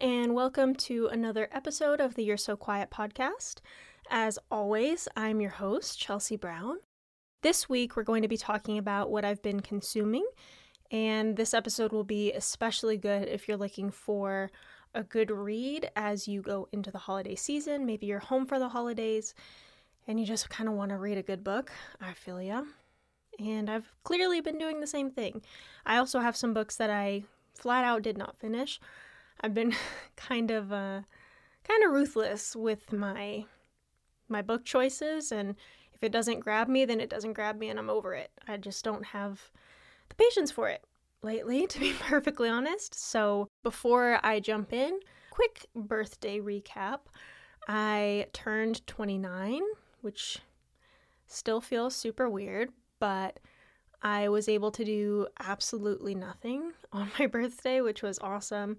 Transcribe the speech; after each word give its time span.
and 0.00 0.34
welcome 0.34 0.74
to 0.74 1.08
another 1.08 1.48
episode 1.52 2.00
of 2.00 2.14
the 2.14 2.24
You're 2.24 2.36
So 2.36 2.56
Quiet 2.56 2.90
podcast. 2.90 3.56
As 4.10 4.38
always, 4.50 5.06
I'm 5.16 5.40
your 5.40 5.50
host, 5.50 5.98
Chelsea 5.98 6.36
Brown. 6.36 6.76
This 7.42 7.68
week, 7.68 7.94
we're 7.94 8.02
going 8.02 8.22
to 8.22 8.28
be 8.28 8.36
talking 8.36 8.78
about 8.78 9.10
what 9.10 9.24
I've 9.24 9.42
been 9.42 9.60
consuming, 9.60 10.24
and 10.90 11.36
this 11.36 11.52
episode 11.52 11.92
will 11.92 12.04
be 12.04 12.32
especially 12.32 12.96
good 12.96 13.28
if 13.28 13.46
you're 13.46 13.56
looking 13.56 13.90
for 13.90 14.50
a 14.94 15.02
good 15.02 15.30
read 15.30 15.90
as 15.94 16.26
you 16.26 16.40
go 16.40 16.68
into 16.72 16.90
the 16.90 16.98
holiday 16.98 17.34
season. 17.34 17.84
Maybe 17.84 18.06
you're 18.06 18.18
home 18.18 18.46
for 18.46 18.58
the 18.58 18.68
holidays 18.68 19.34
and 20.06 20.18
you 20.18 20.26
just 20.26 20.48
kind 20.48 20.68
of 20.68 20.74
want 20.74 20.90
to 20.90 20.98
read 20.98 21.18
a 21.18 21.22
good 21.22 21.44
book. 21.44 21.70
I 22.00 22.12
feel 22.12 22.40
ya. 22.40 22.62
And 23.38 23.70
I've 23.70 23.92
clearly 24.04 24.40
been 24.40 24.58
doing 24.58 24.80
the 24.80 24.86
same 24.86 25.10
thing. 25.10 25.42
I 25.86 25.96
also 25.96 26.20
have 26.20 26.36
some 26.36 26.54
books 26.54 26.76
that 26.76 26.90
I 26.90 27.24
flat 27.54 27.84
out 27.84 28.02
did 28.02 28.18
not 28.18 28.36
finish. 28.36 28.78
I've 29.42 29.54
been 29.54 29.74
kind 30.16 30.50
of 30.50 30.72
uh 30.72 31.02
kind 31.64 31.84
of 31.84 31.92
ruthless 31.92 32.56
with 32.56 32.92
my 32.92 33.44
my 34.28 34.42
book 34.42 34.64
choices 34.64 35.30
and 35.32 35.54
if 35.92 36.02
it 36.02 36.12
doesn't 36.12 36.40
grab 36.40 36.68
me 36.68 36.84
then 36.84 37.00
it 37.00 37.10
doesn't 37.10 37.34
grab 37.34 37.58
me 37.58 37.68
and 37.68 37.78
I'm 37.78 37.90
over 37.90 38.14
it. 38.14 38.30
I 38.48 38.56
just 38.56 38.84
don't 38.84 39.06
have 39.06 39.50
the 40.08 40.14
patience 40.14 40.50
for 40.50 40.68
it 40.68 40.84
lately 41.22 41.66
to 41.68 41.80
be 41.80 41.92
perfectly 41.92 42.48
honest. 42.48 42.94
So 42.94 43.48
before 43.62 44.18
I 44.22 44.40
jump 44.40 44.72
in, 44.72 45.00
quick 45.30 45.66
birthday 45.74 46.38
recap. 46.38 47.00
I 47.68 48.26
turned 48.32 48.86
29, 48.86 49.62
which 50.00 50.40
still 51.26 51.60
feels 51.60 51.94
super 51.94 52.28
weird, 52.28 52.70
but 52.98 53.38
I 54.02 54.28
was 54.28 54.48
able 54.48 54.70
to 54.72 54.84
do 54.84 55.26
absolutely 55.40 56.14
nothing 56.14 56.72
on 56.92 57.10
my 57.18 57.26
birthday, 57.26 57.80
which 57.80 58.02
was 58.02 58.18
awesome. 58.18 58.78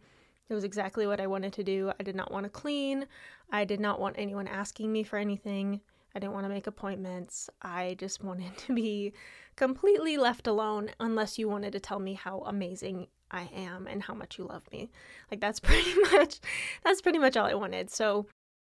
It 0.53 0.55
was 0.55 0.63
exactly 0.63 1.07
what 1.07 1.19
I 1.19 1.25
wanted 1.25 1.51
to 1.53 1.63
do. 1.63 1.91
I 1.99 2.03
did 2.03 2.15
not 2.15 2.31
want 2.31 2.43
to 2.43 2.49
clean. 2.49 3.07
I 3.51 3.65
did 3.65 3.79
not 3.79 3.99
want 3.99 4.17
anyone 4.19 4.47
asking 4.47 4.91
me 4.91 5.01
for 5.01 5.17
anything. 5.17 5.81
I 6.13 6.19
didn't 6.19 6.33
want 6.33 6.45
to 6.45 6.49
make 6.49 6.67
appointments. 6.67 7.49
I 7.63 7.95
just 7.97 8.23
wanted 8.23 8.55
to 8.67 8.75
be 8.75 9.13
completely 9.55 10.15
left 10.17 10.45
alone 10.45 10.91
unless 10.99 11.39
you 11.39 11.49
wanted 11.49 11.71
to 11.73 11.79
tell 11.79 11.97
me 11.97 12.13
how 12.13 12.41
amazing 12.41 13.07
I 13.31 13.49
am 13.55 13.87
and 13.87 14.03
how 14.03 14.13
much 14.13 14.37
you 14.37 14.45
love 14.45 14.71
me. 14.71 14.91
Like 15.31 15.41
that's 15.41 15.59
pretty 15.59 15.95
much 16.11 16.39
that's 16.83 17.01
pretty 17.01 17.17
much 17.17 17.35
all 17.35 17.47
I 17.47 17.55
wanted. 17.55 17.89
So 17.89 18.27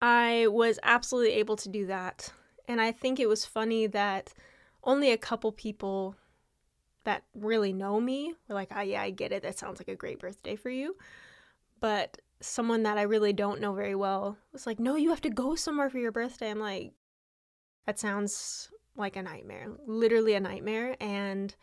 I 0.02 0.48
was 0.50 0.80
absolutely 0.81 1.33
able 1.33 1.58
to 1.58 1.70
do 1.70 1.86
that. 1.86 2.33
And 2.67 2.81
I 2.81 2.92
think 2.92 3.20
it 3.20 3.30
was 3.30 3.45
funny 3.45 3.86
that 3.86 4.33
only 4.83 5.11
a 5.11 5.17
couple 5.17 5.52
people 5.52 6.16
that 7.03 7.23
really 7.36 7.72
know 7.72 8.02
me 8.02 8.33
were 8.48 8.55
like, 8.55 8.72
oh, 8.75 8.81
yeah, 8.81 9.03
I 9.03 9.11
get 9.11 9.31
it. 9.31 9.44
That 9.44 9.59
sounds 9.59 9.80
like 9.80 9.89
a 9.89 9.95
great 9.95 10.17
birthday 10.17 10.55
for 10.55 10.72
you. 10.72 10.95
But 11.80 12.20
someone 12.39 12.83
that 12.83 12.97
I 12.97 13.03
really 13.03 13.33
don't 13.33 13.61
know 13.61 13.73
very 13.73 13.95
well 13.95 14.38
was 14.52 14.66
like, 14.66 14.80
no, 14.80 14.95
you 14.95 15.09
have 15.09 15.22
to 15.22 15.30
go 15.30 15.56
somewhere 15.56 15.89
for 15.89 15.97
your 15.97 16.11
birthday. 16.11 16.50
I'm 16.50 16.59
like, 16.59 16.94
that 17.86 18.00
sounds 18.00 18.70
like 18.95 19.16
a 19.16 19.23
nightmare, 19.23 19.67
literally 19.86 20.33
a 20.33 20.39
nightmare. 20.39 20.95
And 21.00 21.55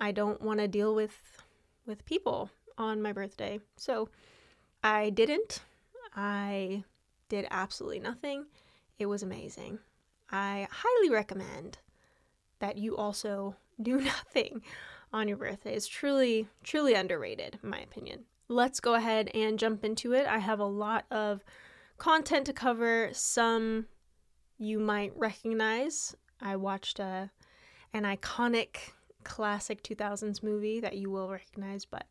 I 0.00 0.12
don't 0.12 0.42
want 0.42 0.60
to 0.60 0.68
deal 0.68 0.94
with 0.94 1.42
with 1.86 2.04
people 2.04 2.50
on 2.76 3.00
my 3.00 3.12
birthday. 3.12 3.58
So 3.76 4.10
I 4.84 5.10
didn't. 5.10 5.60
I 6.14 6.84
did 7.28 7.46
absolutely 7.50 8.00
nothing. 8.00 8.46
It 8.98 9.06
was 9.06 9.22
amazing. 9.22 9.78
I 10.30 10.68
highly 10.70 11.10
recommend 11.10 11.78
that 12.58 12.76
you 12.76 12.96
also 12.96 13.56
do 13.82 14.00
nothing 14.00 14.62
on 15.12 15.28
your 15.28 15.36
birthday 15.38 15.74
It's 15.74 15.86
truly, 15.86 16.48
truly 16.62 16.94
underrated, 16.94 17.58
in 17.62 17.70
my 17.70 17.80
opinion. 17.80 18.24
Let's 18.48 18.80
go 18.80 18.94
ahead 18.94 19.30
and 19.34 19.58
jump 19.58 19.84
into 19.84 20.14
it. 20.14 20.26
I 20.26 20.38
have 20.38 20.58
a 20.58 20.64
lot 20.64 21.04
of 21.10 21.44
content 21.98 22.46
to 22.46 22.52
cover. 22.52 23.10
Some 23.12 23.86
you 24.58 24.78
might 24.78 25.12
recognize. 25.16 26.16
I 26.40 26.56
watched 26.56 26.98
a, 26.98 27.30
an 27.92 28.04
iconic 28.04 28.92
classic 29.24 29.82
2000s 29.82 30.42
movie 30.42 30.80
that 30.80 30.96
you 30.96 31.10
will 31.10 31.28
recognize, 31.28 31.84
but 31.84 32.06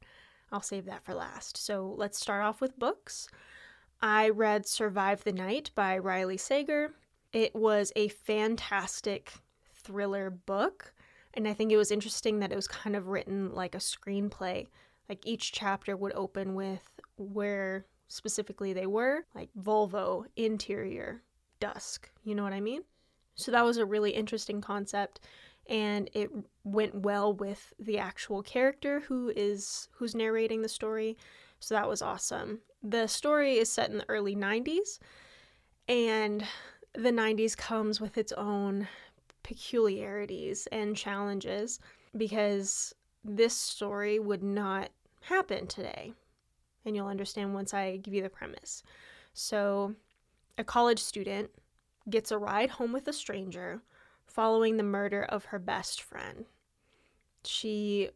I'll 0.52 0.62
save 0.62 0.86
that 0.86 1.04
for 1.04 1.14
last. 1.14 1.58
So 1.58 1.94
let's 1.98 2.20
start 2.20 2.44
off 2.44 2.62
with 2.62 2.80
books. 2.80 3.28
I 4.02 4.30
read 4.30 4.68
Survive 4.68 5.24
the 5.24 5.34
Night 5.34 5.72
by 5.76 5.98
Riley 5.98 6.38
Sager. 6.38 6.94
It 7.34 7.56
was 7.56 7.92
a 7.96 8.10
fantastic 8.10 9.34
thriller 9.74 10.30
book. 10.30 10.94
And 11.34 11.48
I 11.48 11.54
think 11.54 11.72
it 11.72 11.78
was 11.78 11.92
interesting 11.92 12.40
that 12.40 12.52
it 12.52 12.56
was 12.56 12.68
kind 12.68 12.96
of 12.96 13.08
written 13.08 13.54
like 13.54 13.76
a 13.76 13.80
screenplay. 13.80 14.68
Like 15.10 15.26
each 15.26 15.52
chapter 15.52 15.96
would 15.96 16.14
open 16.14 16.56
with 16.56 17.00
where 17.18 17.86
specifically 18.08 18.74
they 18.74 18.86
were, 18.86 19.26
like 19.34 19.50
Volvo, 19.60 20.26
interior, 20.36 21.24
dusk. 21.60 22.10
You 22.24 22.36
know 22.36 22.44
what 22.44 22.54
I 22.54 22.62
mean? 22.62 22.84
So 23.36 23.52
that 23.52 23.66
was 23.66 23.78
a 23.78 23.86
really 23.86 24.12
interesting 24.12 24.62
concept 24.62 25.20
and 25.70 26.10
it 26.14 26.32
went 26.64 26.96
well 26.96 27.34
with 27.34 27.74
the 27.80 28.00
actual 28.00 28.42
character 28.42 29.02
who 29.02 29.32
is 29.36 29.90
who's 29.92 30.16
narrating 30.16 30.62
the 30.62 30.70
story. 30.70 31.18
So 31.60 31.76
that 31.76 31.90
was 31.90 32.02
awesome. 32.02 32.60
The 32.84 33.08
story 33.08 33.58
is 33.58 33.72
set 33.72 33.90
in 33.90 33.98
the 33.98 34.10
early 34.10 34.36
90s 34.36 35.00
and 35.88 36.46
the 36.94 37.12
90s 37.12 37.56
comes 37.56 38.02
with 38.02 38.18
its 38.18 38.32
own 38.34 38.88
peculiarities 39.44 40.68
and 40.72 40.96
challenges 40.96 41.80
because 42.16 42.94
this 43.28 43.54
story 43.54 44.18
would 44.20 44.42
not 44.42 44.90
happen 45.22 45.68
today. 45.68 46.14
And 46.86 46.96
you'll 46.96 47.08
understand 47.08 47.54
once 47.54 47.74
I 47.74 47.98
give 47.98 48.14
you 48.14 48.24
the 48.24 48.30
premise. 48.30 48.82
So, 49.34 49.94
a 50.58 50.64
college 50.64 51.00
student 51.00 51.52
gets 52.10 52.32
a 52.32 52.38
ride 52.38 52.72
home 52.72 52.94
with 52.94 53.08
a 53.08 53.14
stranger 53.14 53.82
following 54.26 54.78
the 54.78 54.84
murder 54.84 55.24
of 55.24 55.46
her 55.46 55.60
best 55.60 56.02
friend. 56.02 56.46
She 57.44 58.10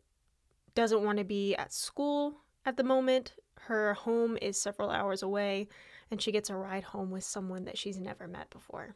doesn't 0.73 1.03
want 1.03 1.17
to 1.17 1.23
be 1.23 1.53
at 1.55 1.73
school 1.73 2.35
at 2.65 2.77
the 2.77 2.83
moment. 2.83 3.33
Her 3.59 3.93
home 3.93 4.37
is 4.41 4.59
several 4.59 4.89
hours 4.89 5.21
away, 5.21 5.67
and 6.09 6.21
she 6.21 6.31
gets 6.31 6.49
a 6.49 6.55
ride 6.55 6.83
home 6.83 7.11
with 7.11 7.23
someone 7.23 7.65
that 7.65 7.77
she's 7.77 7.99
never 7.99 8.27
met 8.27 8.49
before. 8.49 8.95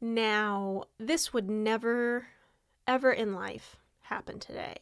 Now, 0.00 0.84
this 0.98 1.32
would 1.32 1.48
never, 1.48 2.26
ever 2.86 3.10
in 3.10 3.34
life 3.34 3.76
happen 4.02 4.38
today 4.38 4.76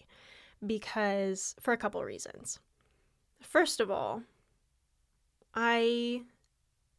because 0.66 1.54
for 1.60 1.72
a 1.72 1.78
couple 1.78 2.02
reasons. 2.04 2.58
First 3.40 3.80
of 3.80 3.90
all, 3.90 4.22
I 5.54 6.22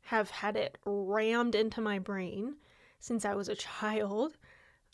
have 0.04 0.30
had 0.32 0.56
it 0.56 0.78
rammed 0.86 1.56
into 1.56 1.82
my 1.82 2.00
brain 2.00 2.56
since 3.00 3.26
I 3.26 3.36
was 3.36 3.50
a 3.50 3.56
child 3.70 4.38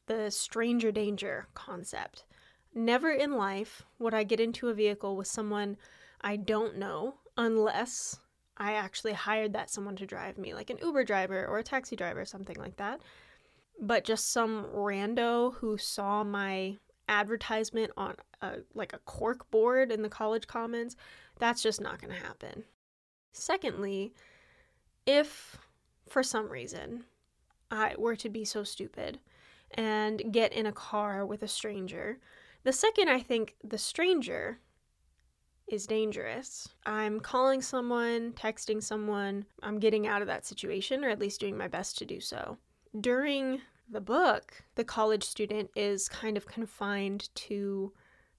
the 0.07 0.29
stranger 0.29 0.91
danger 0.91 1.47
concept. 1.53 2.25
Never 2.73 3.11
in 3.11 3.37
life 3.37 3.83
would 3.99 4.13
I 4.13 4.23
get 4.23 4.39
into 4.39 4.69
a 4.69 4.73
vehicle 4.73 5.15
with 5.15 5.27
someone 5.27 5.77
I 6.21 6.35
don't 6.35 6.77
know 6.77 7.15
unless 7.37 8.19
I 8.57 8.73
actually 8.73 9.13
hired 9.13 9.53
that 9.53 9.69
someone 9.69 9.95
to 9.97 10.05
drive 10.05 10.37
me, 10.37 10.53
like 10.53 10.69
an 10.69 10.77
Uber 10.81 11.03
driver 11.03 11.45
or 11.45 11.59
a 11.59 11.63
taxi 11.63 11.95
driver, 11.95 12.25
something 12.25 12.55
like 12.57 12.77
that. 12.77 13.01
But 13.81 14.05
just 14.05 14.31
some 14.31 14.65
rando 14.73 15.55
who 15.55 15.77
saw 15.77 16.23
my 16.23 16.77
advertisement 17.07 17.91
on 17.97 18.15
a, 18.41 18.57
like 18.73 18.93
a 18.93 18.99
cork 18.99 19.49
board 19.51 19.91
in 19.91 20.01
the 20.01 20.09
college 20.09 20.47
commons, 20.47 20.95
that's 21.39 21.61
just 21.61 21.81
not 21.81 22.01
going 22.01 22.13
to 22.13 22.25
happen. 22.25 22.63
Secondly, 23.33 24.13
if 25.05 25.57
for 26.07 26.23
some 26.23 26.49
reason 26.49 27.03
I 27.69 27.95
were 27.97 28.15
to 28.15 28.29
be 28.29 28.45
so 28.45 28.63
stupid 28.63 29.19
and 29.71 30.31
get 30.31 30.53
in 30.53 30.65
a 30.65 30.71
car 30.71 31.25
with 31.25 31.43
a 31.43 31.47
stranger, 31.47 32.19
the 32.63 32.73
second 32.73 33.09
I 33.09 33.19
think 33.19 33.55
the 33.63 33.77
stranger 33.77 34.59
is 35.67 35.87
dangerous. 35.87 36.69
I'm 36.85 37.19
calling 37.19 37.61
someone, 37.61 38.33
texting 38.33 38.81
someone, 38.81 39.45
I'm 39.63 39.79
getting 39.79 40.07
out 40.07 40.21
of 40.21 40.27
that 40.27 40.45
situation, 40.45 41.03
or 41.03 41.09
at 41.09 41.19
least 41.19 41.39
doing 41.39 41.57
my 41.57 41.67
best 41.67 41.97
to 41.97 42.05
do 42.05 42.19
so. 42.19 42.57
During 42.99 43.61
the 43.89 44.01
book, 44.01 44.63
the 44.75 44.83
college 44.83 45.23
student 45.23 45.69
is 45.75 46.09
kind 46.09 46.37
of 46.37 46.47
confined 46.47 47.29
to 47.35 47.93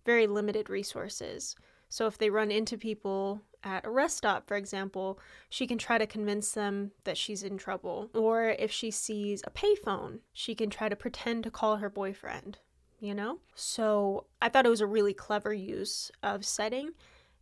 very 0.04 0.26
limited 0.26 0.70
resources. 0.70 1.56
So 1.88 2.06
if 2.06 2.18
they 2.18 2.30
run 2.30 2.50
into 2.50 2.76
people 2.76 3.42
at 3.62 3.86
a 3.86 3.90
rest 3.90 4.18
stop, 4.18 4.46
for 4.46 4.56
example, 4.56 5.18
she 5.48 5.66
can 5.66 5.78
try 5.78 5.98
to 5.98 6.06
convince 6.06 6.52
them 6.52 6.92
that 7.04 7.16
she's 7.16 7.42
in 7.42 7.58
trouble. 7.58 8.10
Or 8.14 8.50
if 8.58 8.70
she 8.70 8.90
sees 8.90 9.42
a 9.44 9.50
payphone, 9.50 10.20
she 10.32 10.54
can 10.54 10.70
try 10.70 10.88
to 10.88 10.96
pretend 10.96 11.44
to 11.44 11.50
call 11.50 11.76
her 11.76 11.90
boyfriend, 11.90 12.58
you 12.98 13.14
know? 13.14 13.38
So 13.54 14.26
I 14.42 14.48
thought 14.48 14.66
it 14.66 14.70
was 14.70 14.80
a 14.80 14.86
really 14.86 15.14
clever 15.14 15.52
use 15.52 16.10
of 16.22 16.44
setting 16.44 16.90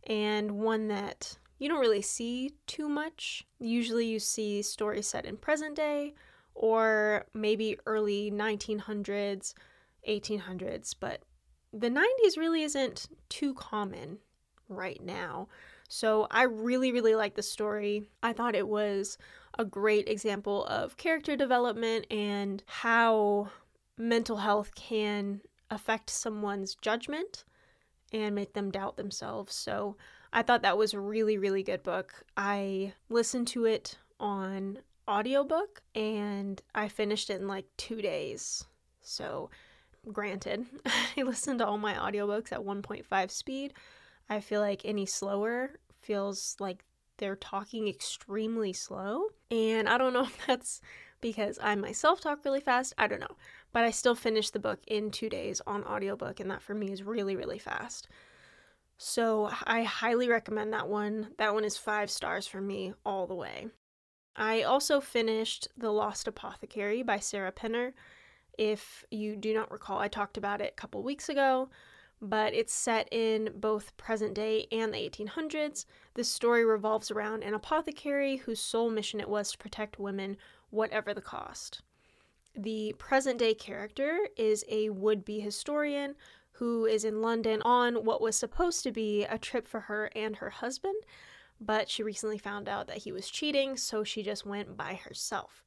and 0.07 0.51
one 0.51 0.87
that 0.89 1.37
you 1.57 1.69
don't 1.69 1.79
really 1.79 2.01
see 2.01 2.51
too 2.67 2.89
much. 2.89 3.45
Usually 3.59 4.05
you 4.05 4.19
see 4.19 4.61
stories 4.61 5.07
set 5.07 5.25
in 5.25 5.37
present 5.37 5.75
day 5.75 6.13
or 6.55 7.25
maybe 7.33 7.77
early 7.85 8.31
1900s, 8.31 9.53
1800s, 10.07 10.95
but 10.99 11.21
the 11.71 11.89
90s 11.89 12.37
really 12.37 12.63
isn't 12.63 13.07
too 13.29 13.53
common 13.53 14.17
right 14.69 15.03
now. 15.03 15.47
So 15.89 16.27
I 16.31 16.43
really, 16.43 16.91
really 16.91 17.15
like 17.15 17.35
the 17.35 17.43
story. 17.43 18.03
I 18.23 18.33
thought 18.33 18.55
it 18.55 18.67
was 18.67 19.17
a 19.59 19.65
great 19.65 20.09
example 20.09 20.65
of 20.65 20.97
character 20.97 21.35
development 21.35 22.07
and 22.09 22.63
how 22.65 23.49
mental 23.97 24.37
health 24.37 24.73
can 24.75 25.41
affect 25.69 26.09
someone's 26.09 26.75
judgment 26.75 27.43
and 28.11 28.35
make 28.35 28.53
them 28.53 28.71
doubt 28.71 28.97
themselves. 28.97 29.53
So 29.53 29.97
I 30.33 30.41
thought 30.41 30.61
that 30.63 30.77
was 30.77 30.93
a 30.93 30.99
really, 30.99 31.37
really 31.37 31.63
good 31.63 31.83
book. 31.83 32.25
I 32.35 32.93
listened 33.09 33.47
to 33.49 33.65
it 33.65 33.97
on 34.19 34.79
audiobook 35.07 35.81
and 35.93 36.61
I 36.73 36.87
finished 36.87 37.29
it 37.29 37.41
in 37.41 37.47
like 37.47 37.65
two 37.77 38.01
days. 38.01 38.65
So, 39.01 39.49
granted, 40.11 40.65
I 41.17 41.23
listened 41.23 41.59
to 41.59 41.67
all 41.67 41.77
my 41.77 41.93
audiobooks 41.93 42.51
at 42.51 42.59
1.5 42.59 43.31
speed. 43.31 43.73
I 44.29 44.39
feel 44.39 44.61
like 44.61 44.81
any 44.83 45.05
slower 45.05 45.71
feels 46.01 46.55
like 46.59 46.83
they're 47.17 47.35
talking 47.35 47.87
extremely 47.87 48.73
slow. 48.73 49.27
And 49.51 49.87
I 49.87 49.97
don't 49.97 50.13
know 50.13 50.23
if 50.25 50.45
that's 50.47 50.81
because 51.21 51.57
I 51.61 51.75
myself 51.75 52.21
talk 52.21 52.43
really 52.45 52.59
fast. 52.61 52.93
I 52.97 53.07
don't 53.07 53.21
know. 53.21 53.35
But 53.71 53.83
I 53.83 53.91
still 53.91 54.15
finished 54.15 54.53
the 54.53 54.59
book 54.59 54.79
in 54.87 55.11
two 55.11 55.29
days 55.29 55.61
on 55.67 55.83
audiobook, 55.83 56.39
and 56.39 56.49
that 56.49 56.61
for 56.61 56.73
me 56.73 56.91
is 56.91 57.03
really, 57.03 57.35
really 57.35 57.59
fast. 57.59 58.07
So 58.97 59.49
I 59.65 59.83
highly 59.83 60.29
recommend 60.29 60.71
that 60.73 60.87
one. 60.87 61.29
That 61.37 61.53
one 61.53 61.65
is 61.65 61.75
five 61.75 62.09
stars 62.09 62.47
for 62.47 62.61
me 62.61 62.93
all 63.05 63.27
the 63.27 63.35
way. 63.35 63.67
I 64.35 64.63
also 64.63 64.99
finished 64.99 65.67
The 65.77 65.91
Lost 65.91 66.27
Apothecary 66.27 67.03
by 67.03 67.19
Sarah 67.19 67.51
Penner. 67.51 67.93
If 68.57 69.05
you 69.09 69.35
do 69.35 69.53
not 69.53 69.71
recall, 69.71 69.99
I 69.99 70.07
talked 70.07 70.37
about 70.37 70.61
it 70.61 70.73
a 70.73 70.81
couple 70.81 71.03
weeks 71.03 71.29
ago, 71.29 71.69
but 72.21 72.53
it's 72.53 72.73
set 72.73 73.07
in 73.11 73.51
both 73.55 73.95
present 73.97 74.33
day 74.33 74.67
and 74.71 74.93
the 74.93 74.97
1800s. 74.97 75.85
The 76.15 76.23
story 76.23 76.65
revolves 76.65 77.11
around 77.11 77.43
an 77.43 77.53
apothecary 77.53 78.37
whose 78.37 78.59
sole 78.59 78.89
mission 78.89 79.19
it 79.19 79.29
was 79.29 79.51
to 79.51 79.57
protect 79.57 79.99
women, 79.99 80.37
whatever 80.69 81.13
the 81.13 81.21
cost. 81.21 81.81
The 82.55 82.95
present 82.97 83.39
day 83.39 83.53
character 83.53 84.27
is 84.37 84.65
a 84.69 84.89
would 84.89 85.25
be 85.25 85.39
historian 85.39 86.15
who 86.53 86.85
is 86.85 87.03
in 87.03 87.21
London 87.21 87.61
on 87.63 88.05
what 88.05 88.21
was 88.21 88.37
supposed 88.37 88.83
to 88.83 88.91
be 88.91 89.23
a 89.25 89.37
trip 89.37 89.67
for 89.67 89.81
her 89.81 90.09
and 90.15 90.37
her 90.37 90.49
husband, 90.49 90.95
but 91.59 91.89
she 91.89 92.03
recently 92.03 92.37
found 92.37 92.67
out 92.67 92.87
that 92.87 92.99
he 92.99 93.11
was 93.11 93.29
cheating, 93.29 93.77
so 93.77 94.03
she 94.03 94.23
just 94.23 94.45
went 94.45 94.75
by 94.77 94.95
herself. 94.95 95.63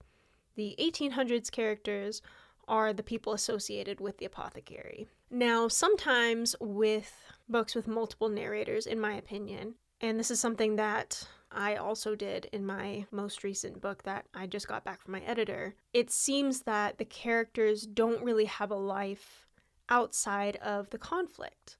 The 0.54 0.74
1800s 0.78 1.50
characters 1.50 2.20
are 2.66 2.92
the 2.92 3.02
people 3.02 3.32
associated 3.32 4.00
with 4.00 4.18
the 4.18 4.26
apothecary. 4.26 5.08
Now, 5.30 5.68
sometimes 5.68 6.54
with 6.60 7.12
books 7.48 7.74
with 7.74 7.88
multiple 7.88 8.28
narrators, 8.28 8.86
in 8.86 9.00
my 9.00 9.14
opinion, 9.14 9.74
and 10.00 10.18
this 10.18 10.30
is 10.30 10.38
something 10.38 10.76
that 10.76 11.26
I 11.50 11.76
also 11.76 12.14
did 12.14 12.48
in 12.52 12.66
my 12.66 13.06
most 13.10 13.42
recent 13.42 13.80
book 13.80 14.02
that 14.02 14.26
I 14.34 14.46
just 14.46 14.68
got 14.68 14.84
back 14.84 15.00
from 15.00 15.12
my 15.12 15.20
editor, 15.20 15.74
it 15.92 16.10
seems 16.10 16.62
that 16.62 16.98
the 16.98 17.04
characters 17.04 17.86
don't 17.86 18.22
really 18.22 18.44
have 18.44 18.70
a 18.70 18.76
life 18.76 19.46
outside 19.88 20.56
of 20.56 20.90
the 20.90 20.98
conflict. 20.98 21.78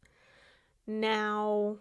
Now, 0.86 1.76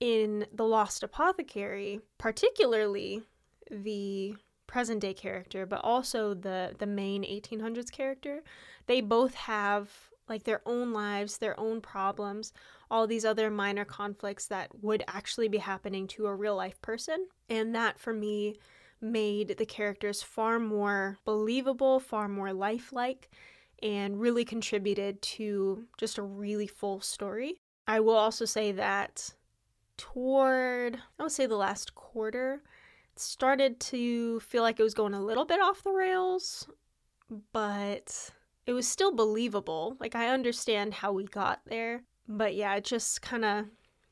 in 0.00 0.46
The 0.52 0.64
Lost 0.64 1.02
Apothecary, 1.02 2.00
particularly 2.18 3.22
the 3.70 4.34
present 4.66 5.00
day 5.00 5.14
character, 5.14 5.66
but 5.66 5.80
also 5.82 6.34
the 6.34 6.74
the 6.78 6.86
main 6.86 7.24
1800s 7.24 7.90
character, 7.90 8.42
they 8.86 9.00
both 9.00 9.34
have 9.34 9.90
like 10.28 10.44
their 10.44 10.60
own 10.66 10.92
lives, 10.92 11.38
their 11.38 11.58
own 11.58 11.80
problems, 11.80 12.52
all 12.90 13.06
these 13.06 13.24
other 13.24 13.50
minor 13.50 13.84
conflicts 13.84 14.46
that 14.46 14.68
would 14.82 15.02
actually 15.08 15.48
be 15.48 15.58
happening 15.58 16.06
to 16.06 16.26
a 16.26 16.34
real 16.34 16.54
life 16.54 16.80
person. 16.82 17.26
And 17.48 17.74
that 17.74 17.98
for 17.98 18.12
me 18.12 18.56
made 19.00 19.56
the 19.56 19.66
characters 19.66 20.22
far 20.22 20.58
more 20.58 21.18
believable, 21.24 21.98
far 21.98 22.28
more 22.28 22.52
lifelike, 22.52 23.30
and 23.82 24.20
really 24.20 24.44
contributed 24.44 25.22
to 25.22 25.84
just 25.96 26.18
a 26.18 26.22
really 26.22 26.66
full 26.66 27.00
story. 27.00 27.60
I 27.86 28.00
will 28.00 28.16
also 28.16 28.44
say 28.44 28.72
that 28.72 29.32
toward, 29.98 30.98
I 31.18 31.22
would 31.22 31.32
say, 31.32 31.44
the 31.44 31.56
last 31.56 31.94
quarter, 31.94 32.62
it 33.12 33.20
started 33.20 33.78
to 33.80 34.40
feel 34.40 34.62
like 34.62 34.80
it 34.80 34.84
was 34.84 34.94
going 34.94 35.12
a 35.12 35.20
little 35.20 35.44
bit 35.44 35.60
off 35.60 35.82
the 35.82 35.90
rails, 35.90 36.66
but 37.52 38.30
it 38.66 38.72
was 38.72 38.88
still 38.88 39.12
believable. 39.14 39.96
Like, 40.00 40.14
I 40.14 40.28
understand 40.28 40.94
how 40.94 41.12
we 41.12 41.24
got 41.24 41.60
there, 41.66 42.04
but 42.26 42.54
yeah, 42.54 42.74
it 42.76 42.84
just 42.84 43.20
kind 43.20 43.44
of 43.44 43.66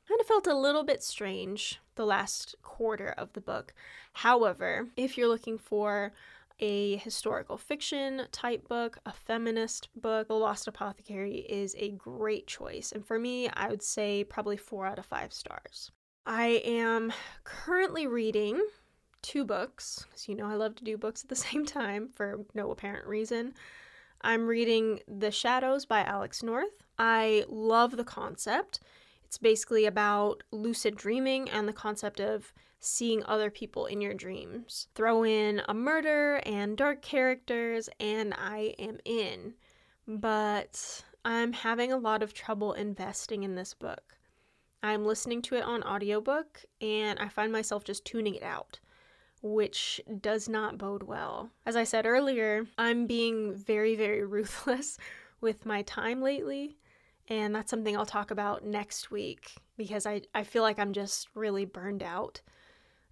kind 0.08 0.20
of 0.20 0.26
felt 0.26 0.46
a 0.46 0.54
little 0.54 0.84
bit 0.84 1.02
strange 1.02 1.80
the 1.96 2.06
last 2.06 2.54
quarter 2.62 3.08
of 3.16 3.32
the 3.32 3.40
book. 3.40 3.74
However, 4.12 4.88
if 4.96 5.16
you're 5.16 5.28
looking 5.28 5.58
for 5.58 6.12
a 6.58 6.96
historical 6.96 7.58
fiction 7.58 8.22
type 8.32 8.66
book, 8.68 8.98
a 9.04 9.12
feminist 9.12 9.88
book, 9.94 10.28
The 10.28 10.34
Lost 10.34 10.66
Apothecary 10.66 11.38
is 11.48 11.74
a 11.78 11.90
great 11.90 12.46
choice. 12.46 12.92
And 12.92 13.04
for 13.04 13.18
me, 13.18 13.48
I 13.48 13.68
would 13.68 13.82
say 13.82 14.24
probably 14.24 14.56
four 14.56 14.86
out 14.86 14.98
of 14.98 15.06
five 15.06 15.32
stars. 15.32 15.90
I 16.24 16.62
am 16.64 17.12
currently 17.44 18.06
reading 18.06 18.64
two 19.22 19.44
books, 19.44 20.06
because 20.08 20.28
you 20.28 20.34
know 20.34 20.46
I 20.46 20.54
love 20.54 20.74
to 20.76 20.84
do 20.84 20.96
books 20.96 21.22
at 21.22 21.28
the 21.28 21.36
same 21.48 21.66
time 21.66 22.08
for 22.14 22.40
no 22.54 22.70
apparent 22.70 23.06
reason. 23.06 23.54
I'm 24.22 24.46
reading 24.46 25.00
The 25.06 25.30
Shadows 25.30 25.84
by 25.84 26.02
Alex 26.02 26.42
North. 26.42 26.82
I 26.98 27.44
love 27.48 27.96
the 27.96 28.04
concept. 28.04 28.80
It's 29.24 29.38
basically 29.38 29.84
about 29.84 30.42
lucid 30.50 30.96
dreaming 30.96 31.50
and 31.50 31.68
the 31.68 31.72
concept 31.72 32.20
of 32.20 32.52
seeing 32.86 33.24
other 33.24 33.50
people 33.50 33.86
in 33.86 34.00
your 34.00 34.14
dreams. 34.14 34.88
Throw 34.94 35.24
in 35.24 35.62
a 35.68 35.74
murder 35.74 36.40
and 36.46 36.76
dark 36.76 37.02
characters, 37.02 37.88
and 37.98 38.32
I 38.34 38.74
am 38.78 38.98
in. 39.04 39.54
But 40.06 41.02
I'm 41.24 41.52
having 41.52 41.92
a 41.92 41.98
lot 41.98 42.22
of 42.22 42.32
trouble 42.32 42.72
investing 42.72 43.42
in 43.42 43.56
this 43.56 43.74
book. 43.74 44.16
I'm 44.82 45.04
listening 45.04 45.42
to 45.42 45.56
it 45.56 45.64
on 45.64 45.82
audiobook 45.82 46.64
and 46.80 47.18
I 47.18 47.28
find 47.28 47.50
myself 47.50 47.82
just 47.82 48.04
tuning 48.04 48.36
it 48.36 48.44
out, 48.44 48.78
which 49.42 50.00
does 50.20 50.48
not 50.48 50.78
bode 50.78 51.02
well. 51.02 51.50
As 51.64 51.74
I 51.74 51.82
said 51.82 52.06
earlier, 52.06 52.66
I'm 52.78 53.08
being 53.08 53.52
very, 53.52 53.96
very 53.96 54.24
ruthless 54.26 54.98
with 55.40 55.66
my 55.66 55.82
time 55.82 56.22
lately. 56.22 56.76
And 57.28 57.52
that's 57.52 57.70
something 57.70 57.96
I'll 57.96 58.06
talk 58.06 58.30
about 58.30 58.64
next 58.64 59.10
week 59.10 59.54
because 59.76 60.06
I, 60.06 60.22
I 60.32 60.44
feel 60.44 60.62
like 60.62 60.78
I'm 60.78 60.92
just 60.92 61.26
really 61.34 61.64
burned 61.64 62.04
out 62.04 62.40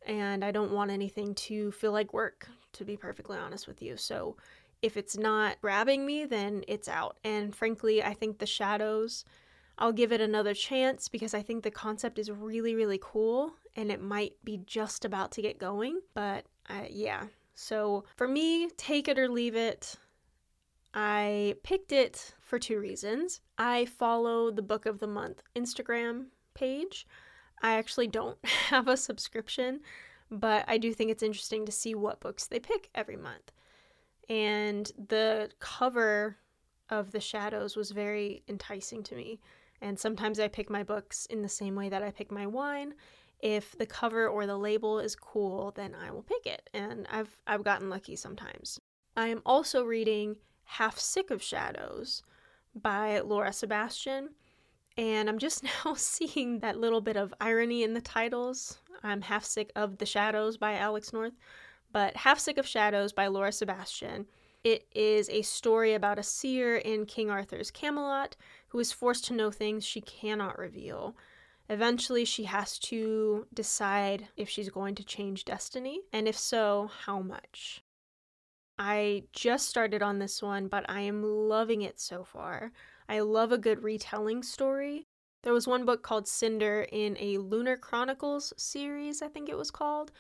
and 0.07 0.45
I 0.45 0.51
don't 0.51 0.73
want 0.73 0.91
anything 0.91 1.35
to 1.35 1.73
feel 1.73 1.93
like 1.93 2.13
work, 2.13 2.49
to 2.73 2.85
be 2.85 2.97
perfectly 2.97 3.39
honest 3.39 3.67
with 3.67 3.83
you. 3.83 3.97
So 3.97 4.37
if 4.83 4.97
it's 4.97 5.17
not 5.17 5.61
grabbing 5.61 6.05
me, 6.05 6.27
then 6.27 6.63
it's 6.69 6.89
out. 6.89 7.17
And 7.25 7.55
frankly, 7.55 8.03
I 8.03 8.15
think 8.15 8.39
The 8.39 8.47
Shadows, 8.47 9.25
I'll 9.79 9.93
give 9.93 10.13
it 10.13 10.21
another 10.21 10.55
chance 10.55 11.09
because 11.09 11.35
I 11.35 11.43
think 11.43 11.63
the 11.63 11.71
concept 11.71 12.19
is 12.19 12.31
really, 12.31 12.75
really 12.75 13.01
cool 13.03 13.55
and 13.77 13.91
it 13.91 14.01
might 14.01 14.35
be 14.45 14.61
just 14.67 15.05
about 15.05 15.33
to 15.33 15.43
get 15.43 15.59
going. 15.59 16.01
But 16.15 16.45
uh, 16.69 16.85
yeah, 16.91 17.25
so 17.55 18.05
for 18.17 18.29
me, 18.29 18.69
take 18.77 19.09
it 19.09 19.19
or 19.19 19.29
leave 19.29 19.57
it. 19.57 19.97
I 20.93 21.57
picked 21.63 21.91
it 21.91 22.35
for 22.39 22.59
two 22.59 22.79
reasons. 22.79 23.41
I 23.59 23.87
follow 23.87 24.51
the 24.51 24.63
Book 24.63 24.87
of 24.87 25.01
the 25.01 25.07
Month 25.07 25.43
Instagram 25.57 26.27
page. 26.55 27.07
I 27.63 27.75
actually 27.75 28.09
don't 28.09 28.39
have 28.45 28.89
a 28.89 28.97
subscription, 28.97 29.81
but 30.31 30.65
I 30.69 30.79
do 30.79 30.93
think 30.93 31.11
it's 31.11 31.23
interesting 31.23 31.67
to 31.67 31.73
see 31.73 31.95
what 31.95 32.21
books 32.21 32.47
they 32.47 32.61
pick 32.61 32.91
every 32.95 33.17
month. 33.17 33.53
And 34.29 34.91
the 35.09 35.51
cover 35.59 36.39
of 36.89 37.13
The 37.13 37.21
Shadows 37.21 37.77
was 37.77 37.91
very 37.91 38.43
enticing 38.49 39.03
to 39.05 39.15
me. 39.15 39.41
And 39.81 39.99
sometimes 39.99 40.41
I 40.41 40.49
pick 40.49 40.71
my 40.71 40.83
books 40.83 41.27
in 41.27 41.43
the 41.43 41.49
same 41.49 41.75
way 41.75 41.89
that 41.89 42.03
I 42.03 42.11
pick 42.11 42.31
my 42.31 42.47
wine. 42.47 42.95
If 43.41 43.77
the 43.77 43.87
cover 43.87 44.29
or 44.29 44.47
the 44.47 44.57
label 44.57 44.99
is 44.99 45.17
cool, 45.17 45.73
then 45.73 45.95
I 45.95 46.11
will 46.11 46.23
pick 46.23 46.47
it. 46.47 46.71
And 46.73 47.07
I've 47.11 47.41
I've 47.47 47.65
gotten 47.65 47.91
lucky 47.91 48.17
sometimes. 48.17 48.81
I 49.17 49.29
am 49.29 49.43
also 49.45 49.85
reading 49.85 50.37
Half 50.65 50.99
Sick 50.99 51.31
of 51.31 51.43
Shadows 51.43 52.23
by 52.75 53.21
Laura 53.21 53.53
Sebastian. 53.53 54.31
And 54.97 55.29
I'm 55.29 55.39
just 55.39 55.65
now 55.85 55.95
seeing 55.95 56.61
that 56.61 56.79
little 56.79 57.01
bit 57.01 57.17
of 57.17 57.35
irony 57.41 57.83
in 57.83 57.95
the 57.95 58.01
titles. 58.01 58.79
I'm 59.03 59.23
half 59.23 59.45
sick 59.45 59.71
of 59.77 59.99
The 59.99 60.07
Shadows 60.07 60.57
by 60.57 60.75
Alex 60.77 61.13
North, 61.13 61.35
but 61.93 62.17
Half 62.17 62.39
Sick 62.39 62.59
of 62.59 62.67
Shadows 62.67 63.13
by 63.13 63.27
Laura 63.27 63.53
Sebastian. 63.53 64.27
It 64.63 64.87
is 64.95 65.29
a 65.29 65.43
story 65.43 65.93
about 65.93 66.19
a 66.19 66.23
seer 66.23 66.77
in 66.77 67.05
King 67.05 67.29
Arthur's 67.29 67.71
Camelot 67.71 68.35
who 68.69 68.79
is 68.79 68.93
forced 68.93 69.27
to 69.27 69.35
know 69.35 69.51
things 69.51 69.85
she 69.85 70.01
cannot 70.01 70.59
reveal. 70.59 71.15
Eventually, 71.69 72.25
she 72.25 72.45
has 72.45 72.79
to 72.79 73.47
decide 73.53 74.29
if 74.37 74.49
she's 74.49 74.71
going 74.71 74.95
to 74.97 75.05
change 75.05 75.45
destiny, 75.45 76.01
and 76.13 76.27
if 76.29 76.37
so, 76.37 76.91
how 77.05 77.21
much. 77.21 77.83
I 78.79 79.25
just 79.33 79.69
started 79.69 80.03
on 80.03 80.19
this 80.19 80.43
one, 80.43 80.69
but 80.69 80.85
I 80.89 81.03
am 81.03 81.23
loving 81.23 81.83
it 81.83 82.01
so 82.01 82.25
far. 82.25 82.73
I 83.09 83.21
love 83.21 83.53
a 83.53 83.59
good 83.59 83.83
retelling 83.83 84.43
story. 84.43 85.07
There 85.43 85.53
was 85.53 85.67
one 85.67 85.85
book 85.85 86.03
called 86.03 86.27
Cinder 86.27 86.87
in 86.91 87.17
a 87.21 87.39
Lunar 87.39 87.77
Chronicles 87.77 88.53
series, 88.57 89.21
I 89.21 89.29
think 89.29 89.49
it 89.49 89.59
was 89.59 89.71
called, 89.71 90.11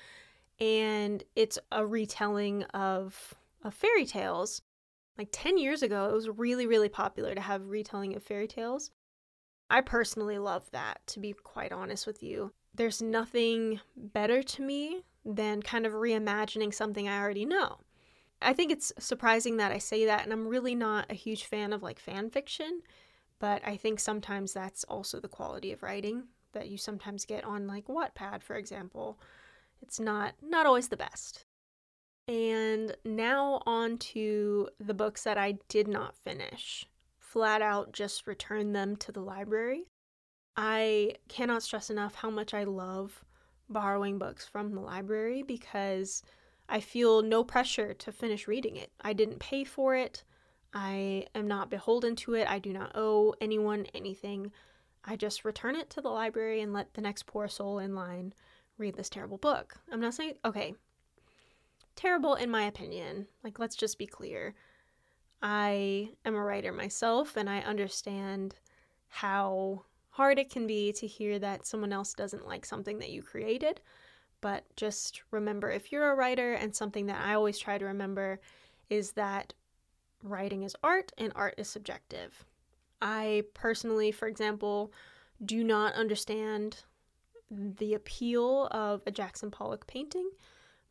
and 0.60 1.24
it's 1.34 1.58
a 1.72 1.86
retelling 1.86 2.64
of, 2.74 3.34
of 3.62 3.72
fairy 3.72 4.04
tales. 4.04 4.60
Like 5.16 5.28
10 5.32 5.56
years 5.56 5.82
ago, 5.82 6.08
it 6.08 6.12
was 6.12 6.28
really, 6.28 6.66
really 6.66 6.88
popular 6.88 7.34
to 7.34 7.40
have 7.40 7.68
retelling 7.68 8.14
of 8.14 8.22
fairy 8.22 8.48
tales. 8.48 8.90
I 9.70 9.80
personally 9.80 10.38
love 10.38 10.70
that, 10.72 11.06
to 11.08 11.20
be 11.20 11.32
quite 11.32 11.72
honest 11.72 12.06
with 12.06 12.22
you. 12.22 12.52
There's 12.74 13.00
nothing 13.00 13.80
better 13.96 14.42
to 14.42 14.62
me 14.62 15.04
than 15.24 15.62
kind 15.62 15.86
of 15.86 15.94
reimagining 15.94 16.74
something 16.74 17.08
I 17.08 17.18
already 17.18 17.46
know. 17.46 17.78
I 18.44 18.52
think 18.52 18.70
it's 18.70 18.92
surprising 18.98 19.56
that 19.56 19.72
I 19.72 19.78
say 19.78 20.06
that, 20.06 20.24
and 20.24 20.32
I'm 20.32 20.46
really 20.46 20.74
not 20.74 21.10
a 21.10 21.14
huge 21.14 21.44
fan 21.44 21.72
of 21.72 21.82
like 21.82 21.98
fan 21.98 22.30
fiction, 22.30 22.80
but 23.38 23.62
I 23.66 23.76
think 23.76 24.00
sometimes 24.00 24.52
that's 24.52 24.84
also 24.84 25.20
the 25.20 25.28
quality 25.28 25.72
of 25.72 25.82
writing 25.82 26.24
that 26.52 26.68
you 26.68 26.78
sometimes 26.78 27.24
get 27.24 27.44
on 27.44 27.66
like 27.66 27.86
Wattpad, 27.86 28.42
for 28.42 28.56
example. 28.56 29.18
It's 29.82 30.00
not 30.00 30.34
not 30.42 30.66
always 30.66 30.88
the 30.88 30.96
best. 30.96 31.44
And 32.26 32.96
now 33.04 33.60
on 33.66 33.98
to 33.98 34.68
the 34.80 34.94
books 34.94 35.24
that 35.24 35.36
I 35.36 35.58
did 35.68 35.88
not 35.88 36.16
finish. 36.16 36.86
Flat 37.18 37.60
out 37.60 37.92
just 37.92 38.26
return 38.26 38.72
them 38.72 38.96
to 38.96 39.12
the 39.12 39.20
library. 39.20 39.86
I 40.56 41.16
cannot 41.28 41.62
stress 41.62 41.90
enough 41.90 42.14
how 42.14 42.30
much 42.30 42.54
I 42.54 42.64
love 42.64 43.24
borrowing 43.68 44.18
books 44.18 44.46
from 44.46 44.72
the 44.72 44.80
library 44.80 45.42
because 45.42 46.22
I 46.68 46.80
feel 46.80 47.22
no 47.22 47.44
pressure 47.44 47.94
to 47.94 48.12
finish 48.12 48.48
reading 48.48 48.76
it. 48.76 48.90
I 49.00 49.12
didn't 49.12 49.38
pay 49.38 49.64
for 49.64 49.94
it. 49.94 50.24
I 50.72 51.26
am 51.34 51.46
not 51.46 51.70
beholden 51.70 52.16
to 52.16 52.34
it. 52.34 52.48
I 52.48 52.58
do 52.58 52.72
not 52.72 52.92
owe 52.94 53.34
anyone 53.40 53.86
anything. 53.94 54.50
I 55.04 55.16
just 55.16 55.44
return 55.44 55.76
it 55.76 55.90
to 55.90 56.00
the 56.00 56.08
library 56.08 56.62
and 56.62 56.72
let 56.72 56.94
the 56.94 57.02
next 57.02 57.26
poor 57.26 57.48
soul 57.48 57.78
in 57.78 57.94
line 57.94 58.32
read 58.78 58.96
this 58.96 59.08
terrible 59.08 59.38
book. 59.38 59.76
I'm 59.92 60.00
not 60.00 60.14
saying, 60.14 60.34
okay, 60.44 60.74
terrible 61.94 62.34
in 62.34 62.50
my 62.50 62.64
opinion. 62.64 63.26
Like, 63.42 63.58
let's 63.58 63.76
just 63.76 63.98
be 63.98 64.06
clear. 64.06 64.54
I 65.42 66.10
am 66.24 66.34
a 66.34 66.42
writer 66.42 66.72
myself 66.72 67.36
and 67.36 67.48
I 67.48 67.58
understand 67.60 68.56
how 69.08 69.84
hard 70.10 70.38
it 70.38 70.50
can 70.50 70.66
be 70.66 70.92
to 70.92 71.06
hear 71.06 71.38
that 71.38 71.66
someone 71.66 71.92
else 71.92 72.14
doesn't 72.14 72.46
like 72.46 72.64
something 72.64 72.98
that 72.98 73.10
you 73.10 73.22
created. 73.22 73.80
But 74.44 74.64
just 74.76 75.22
remember 75.30 75.70
if 75.70 75.90
you're 75.90 76.12
a 76.12 76.14
writer, 76.14 76.52
and 76.52 76.76
something 76.76 77.06
that 77.06 77.24
I 77.24 77.32
always 77.32 77.58
try 77.58 77.78
to 77.78 77.86
remember 77.86 78.42
is 78.90 79.12
that 79.12 79.54
writing 80.22 80.64
is 80.64 80.76
art 80.84 81.12
and 81.16 81.32
art 81.34 81.54
is 81.56 81.66
subjective. 81.66 82.44
I 83.00 83.44
personally, 83.54 84.12
for 84.12 84.28
example, 84.28 84.92
do 85.42 85.64
not 85.64 85.94
understand 85.94 86.82
the 87.50 87.94
appeal 87.94 88.66
of 88.66 89.00
a 89.06 89.10
Jackson 89.10 89.50
Pollock 89.50 89.86
painting, 89.86 90.28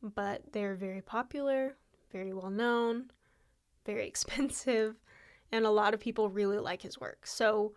but 0.02 0.42
they're 0.52 0.74
very 0.74 1.04
popular, 1.04 1.76
very 2.12 2.34
well 2.34 2.50
known, 2.50 3.12
very 3.86 4.08
expensive, 4.14 4.96
and 5.52 5.68
a 5.68 5.70
lot 5.70 5.94
of 5.94 6.00
people 6.00 6.28
really 6.28 6.58
like 6.58 6.82
his 6.82 7.00
work. 7.00 7.28
So, 7.28 7.74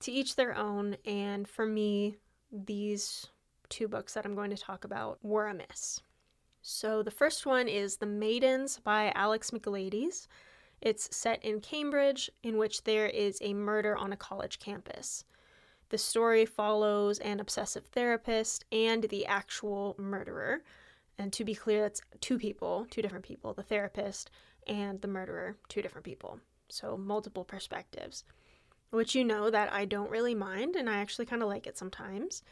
to 0.00 0.12
each 0.12 0.36
their 0.36 0.54
own, 0.54 0.98
and 1.06 1.48
for 1.48 1.64
me, 1.64 2.18
these 2.52 3.28
two 3.68 3.88
books 3.88 4.14
that 4.14 4.24
I'm 4.24 4.34
going 4.34 4.50
to 4.50 4.56
talk 4.56 4.84
about 4.84 5.18
were 5.22 5.46
a 5.46 5.54
miss. 5.54 6.00
So 6.62 7.02
the 7.02 7.10
first 7.10 7.46
one 7.46 7.68
is 7.68 7.96
The 7.96 8.06
Maidens 8.06 8.78
by 8.78 9.12
Alex 9.14 9.50
Michaelides. 9.50 10.26
It's 10.80 11.14
set 11.16 11.44
in 11.44 11.60
Cambridge, 11.60 12.30
in 12.42 12.56
which 12.56 12.84
there 12.84 13.06
is 13.06 13.38
a 13.40 13.54
murder 13.54 13.96
on 13.96 14.12
a 14.12 14.16
college 14.16 14.58
campus. 14.58 15.24
The 15.90 15.98
story 15.98 16.44
follows 16.44 17.18
an 17.20 17.40
obsessive 17.40 17.86
therapist 17.86 18.64
and 18.70 19.04
the 19.04 19.26
actual 19.26 19.96
murderer. 19.98 20.62
And 21.18 21.32
to 21.32 21.44
be 21.44 21.54
clear, 21.54 21.80
that's 21.80 22.02
two 22.20 22.38
people, 22.38 22.86
two 22.90 23.02
different 23.02 23.24
people 23.24 23.54
the 23.54 23.62
therapist 23.62 24.30
and 24.66 25.00
the 25.00 25.08
murderer, 25.08 25.56
two 25.68 25.82
different 25.82 26.04
people. 26.04 26.40
So 26.68 26.96
multiple 26.96 27.44
perspectives, 27.44 28.24
which 28.90 29.14
you 29.14 29.24
know 29.24 29.50
that 29.50 29.72
I 29.72 29.86
don't 29.86 30.10
really 30.10 30.34
mind, 30.34 30.76
and 30.76 30.88
I 30.88 30.98
actually 30.98 31.26
kind 31.26 31.42
of 31.42 31.48
like 31.48 31.66
it 31.66 31.78
sometimes 31.78 32.42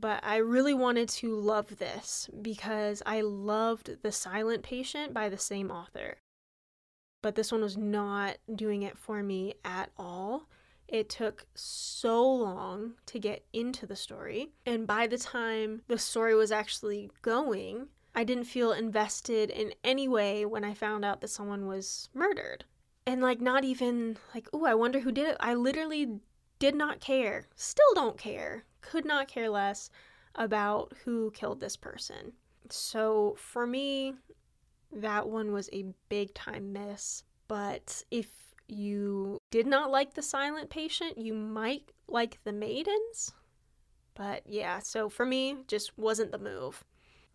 but 0.00 0.22
I 0.24 0.36
really 0.36 0.74
wanted 0.74 1.08
to 1.10 1.34
love 1.34 1.78
this 1.78 2.28
because 2.40 3.02
I 3.04 3.20
loved 3.22 4.02
The 4.02 4.12
Silent 4.12 4.62
Patient 4.62 5.12
by 5.12 5.28
the 5.28 5.38
same 5.38 5.70
author. 5.70 6.18
But 7.22 7.34
this 7.34 7.50
one 7.50 7.62
was 7.62 7.76
not 7.76 8.36
doing 8.54 8.82
it 8.82 8.96
for 8.96 9.22
me 9.22 9.54
at 9.64 9.90
all. 9.96 10.48
It 10.86 11.08
took 11.08 11.46
so 11.54 12.24
long 12.24 12.94
to 13.06 13.18
get 13.18 13.44
into 13.52 13.86
the 13.86 13.96
story, 13.96 14.52
and 14.64 14.86
by 14.86 15.06
the 15.06 15.18
time 15.18 15.82
the 15.88 15.98
story 15.98 16.34
was 16.34 16.52
actually 16.52 17.10
going, 17.20 17.88
I 18.14 18.24
didn't 18.24 18.44
feel 18.44 18.72
invested 18.72 19.50
in 19.50 19.74
any 19.84 20.08
way 20.08 20.46
when 20.46 20.64
I 20.64 20.74
found 20.74 21.04
out 21.04 21.20
that 21.20 21.28
someone 21.28 21.66
was 21.66 22.08
murdered. 22.14 22.64
And 23.06 23.20
like 23.20 23.40
not 23.40 23.64
even 23.64 24.16
like, 24.34 24.48
oh, 24.52 24.64
I 24.64 24.74
wonder 24.74 25.00
who 25.00 25.12
did 25.12 25.28
it. 25.28 25.36
I 25.40 25.54
literally 25.54 26.20
did 26.58 26.74
not 26.74 27.00
care. 27.00 27.46
Still 27.56 27.94
don't 27.94 28.18
care 28.18 28.64
could 28.80 29.04
not 29.04 29.28
care 29.28 29.48
less 29.48 29.90
about 30.34 30.92
who 31.04 31.30
killed 31.32 31.60
this 31.60 31.76
person. 31.76 32.32
So 32.70 33.36
for 33.38 33.66
me, 33.66 34.14
that 34.92 35.28
one 35.28 35.52
was 35.52 35.68
a 35.72 35.92
big 36.08 36.34
time 36.34 36.72
miss. 36.72 37.24
But 37.48 38.02
if 38.10 38.28
you 38.68 39.38
did 39.50 39.66
not 39.66 39.90
like 39.90 40.14
The 40.14 40.22
Silent 40.22 40.70
Patient, 40.70 41.18
you 41.18 41.34
might 41.34 41.92
like 42.06 42.38
The 42.44 42.52
Maidens. 42.52 43.32
But 44.14 44.42
yeah, 44.46 44.80
so 44.80 45.08
for 45.08 45.24
me, 45.24 45.58
just 45.66 45.96
wasn't 45.96 46.32
the 46.32 46.38
move. 46.38 46.84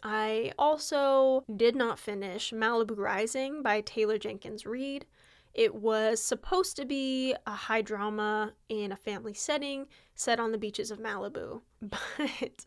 I 0.03 0.51
also 0.59 1.45
did 1.55 1.75
not 1.75 1.97
finish 1.97 2.51
Malibu 2.51 2.97
Rising 2.97 3.63
by 3.63 3.81
Taylor 3.81 4.17
Jenkins 4.17 4.65
Reid. 4.65 5.05
It 5.53 5.75
was 5.75 6.21
supposed 6.21 6.75
to 6.77 6.85
be 6.85 7.35
a 7.45 7.51
high 7.51 7.81
drama 7.81 8.53
in 8.69 8.91
a 8.91 8.95
family 8.95 9.33
setting 9.33 9.87
set 10.15 10.39
on 10.39 10.51
the 10.51 10.57
beaches 10.57 10.89
of 10.89 10.99
Malibu, 10.99 11.61
but 11.81 12.65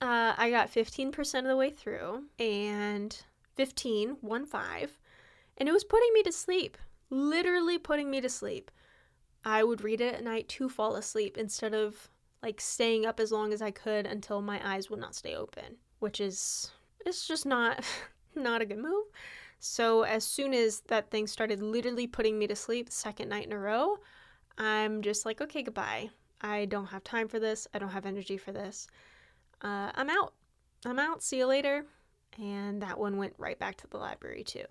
uh, 0.00 0.34
I 0.36 0.50
got 0.50 0.72
15% 0.72 1.38
of 1.40 1.44
the 1.44 1.56
way 1.56 1.70
through 1.70 2.24
and 2.38 3.16
15, 3.56 4.16
1 4.20 4.46
5, 4.46 4.98
and 5.58 5.68
it 5.68 5.72
was 5.72 5.84
putting 5.84 6.12
me 6.14 6.22
to 6.22 6.32
sleep, 6.32 6.78
literally 7.10 7.76
putting 7.76 8.10
me 8.10 8.20
to 8.22 8.30
sleep. 8.30 8.70
I 9.44 9.62
would 9.62 9.82
read 9.82 10.00
it 10.00 10.14
at 10.14 10.24
night 10.24 10.48
to 10.50 10.68
fall 10.68 10.96
asleep 10.96 11.36
instead 11.36 11.74
of 11.74 12.08
like 12.42 12.60
staying 12.60 13.04
up 13.04 13.20
as 13.20 13.32
long 13.32 13.52
as 13.52 13.60
I 13.60 13.70
could 13.70 14.06
until 14.06 14.40
my 14.40 14.60
eyes 14.66 14.88
would 14.88 15.00
not 15.00 15.14
stay 15.14 15.34
open, 15.34 15.76
which 15.98 16.20
is 16.20 16.70
it's 17.04 17.26
just 17.26 17.44
not 17.44 17.84
not 18.34 18.62
a 18.62 18.66
good 18.66 18.78
move. 18.78 19.04
So 19.60 20.02
as 20.02 20.24
soon 20.24 20.54
as 20.54 20.80
that 20.88 21.10
thing 21.10 21.26
started 21.26 21.62
literally 21.62 22.06
putting 22.06 22.38
me 22.38 22.46
to 22.46 22.56
sleep, 22.56 22.90
second 22.90 23.28
night 23.28 23.44
in 23.44 23.52
a 23.52 23.58
row, 23.58 23.98
I'm 24.56 25.02
just 25.02 25.26
like, 25.26 25.40
okay, 25.42 25.62
goodbye. 25.62 26.10
I 26.40 26.64
don't 26.64 26.86
have 26.86 27.04
time 27.04 27.28
for 27.28 27.38
this. 27.38 27.68
I 27.74 27.78
don't 27.78 27.90
have 27.90 28.06
energy 28.06 28.38
for 28.38 28.52
this. 28.52 28.88
Uh, 29.60 29.92
I'm 29.94 30.08
out. 30.08 30.32
I'm 30.86 30.98
out. 30.98 31.22
See 31.22 31.36
you 31.38 31.46
later. 31.46 31.84
And 32.38 32.80
that 32.80 32.98
one 32.98 33.18
went 33.18 33.34
right 33.36 33.58
back 33.58 33.76
to 33.76 33.86
the 33.86 33.98
library 33.98 34.44
too. 34.44 34.64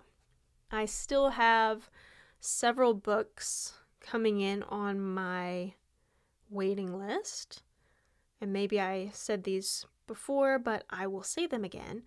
I 0.72 0.86
still 0.86 1.30
have 1.30 1.88
several 2.40 2.92
books 2.94 3.74
coming 4.00 4.40
in 4.40 4.64
on 4.64 5.00
my 5.00 5.74
waiting 6.48 6.98
list. 6.98 7.62
And 8.40 8.52
maybe 8.52 8.80
I 8.80 9.10
said 9.12 9.44
these 9.44 9.86
before, 10.08 10.58
but 10.58 10.84
I 10.90 11.06
will 11.06 11.22
say 11.22 11.46
them 11.46 11.62
again. 11.62 12.02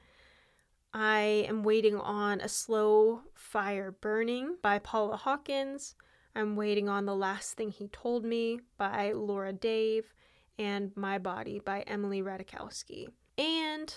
I 0.96 1.46
am 1.50 1.64
waiting 1.64 1.96
on 1.96 2.40
A 2.40 2.48
Slow 2.48 3.22
Fire 3.34 3.92
Burning 3.92 4.58
by 4.62 4.78
Paula 4.78 5.18
Hawkins. 5.18 5.96
I'm 6.36 6.56
waiting 6.56 6.88
on 6.88 7.08
The 7.08 7.16
Last 7.16 7.54
Thing 7.54 7.72
He 7.72 7.88
Told 7.88 8.24
Me 8.24 8.60
by 8.78 9.12
Laura 9.12 9.54
Dave 9.54 10.14
and 10.60 10.96
My 10.96 11.18
Body 11.18 11.60
by 11.60 11.82
Emily 11.82 12.22
Ratajkowski. 12.22 13.08
And 13.40 13.92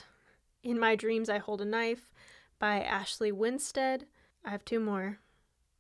In 0.63 0.81
My 0.81 0.97
Dreams 0.97 1.29
I 1.29 1.37
Hold 1.37 1.61
a 1.61 1.67
Knife 1.67 2.15
by 2.59 2.81
Ashley 2.81 3.31
Winstead. 3.31 4.07
I 4.43 4.49
have 4.49 4.65
two 4.65 4.81
more. 4.81 5.19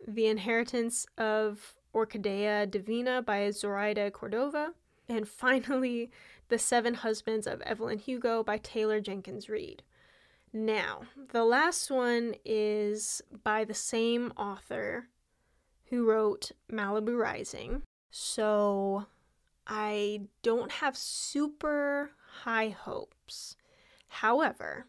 The 0.06 0.26
Inheritance 0.26 1.06
of 1.16 1.76
Orquídea 1.94 2.70
Divina 2.70 3.22
by 3.22 3.50
Zoraida 3.52 4.10
Cordova. 4.10 4.74
And 5.08 5.26
finally, 5.26 6.10
The 6.48 6.58
Seven 6.58 6.92
Husbands 6.92 7.46
of 7.46 7.62
Evelyn 7.62 8.00
Hugo 8.00 8.42
by 8.42 8.58
Taylor 8.58 9.00
Jenkins 9.00 9.48
Reid. 9.48 9.82
Now, 10.56 11.02
the 11.32 11.44
last 11.44 11.90
one 11.90 12.34
is 12.42 13.20
by 13.44 13.64
the 13.64 13.74
same 13.74 14.32
author 14.38 15.08
who 15.90 16.08
wrote 16.08 16.52
Malibu 16.72 17.18
Rising. 17.18 17.82
So 18.10 19.04
I 19.66 20.22
don't 20.40 20.72
have 20.72 20.96
super 20.96 22.12
high 22.44 22.70
hopes. 22.70 23.56
However, 24.08 24.86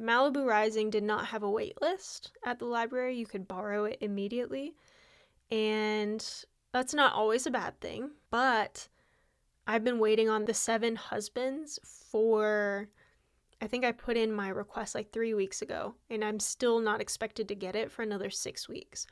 Malibu 0.00 0.46
Rising 0.46 0.88
did 0.88 1.04
not 1.04 1.26
have 1.26 1.42
a 1.42 1.50
wait 1.50 1.78
list 1.82 2.32
at 2.42 2.58
the 2.58 2.64
library. 2.64 3.18
You 3.18 3.26
could 3.26 3.46
borrow 3.46 3.84
it 3.84 3.98
immediately. 4.00 4.76
And 5.50 6.26
that's 6.72 6.94
not 6.94 7.12
always 7.12 7.46
a 7.46 7.50
bad 7.50 7.78
thing, 7.80 8.12
but 8.30 8.88
I've 9.66 9.84
been 9.84 9.98
waiting 9.98 10.30
on 10.30 10.46
The 10.46 10.54
Seven 10.54 10.96
Husbands 10.96 11.78
for 11.84 12.88
I 13.60 13.66
think 13.66 13.84
I 13.84 13.92
put 13.92 14.16
in 14.16 14.32
my 14.32 14.48
request 14.48 14.94
like 14.94 15.12
3 15.12 15.34
weeks 15.34 15.60
ago 15.62 15.94
and 16.08 16.24
I'm 16.24 16.40
still 16.40 16.80
not 16.80 17.00
expected 17.00 17.48
to 17.48 17.54
get 17.54 17.76
it 17.76 17.90
for 17.90 18.02
another 18.02 18.30
6 18.30 18.68
weeks. 18.68 19.06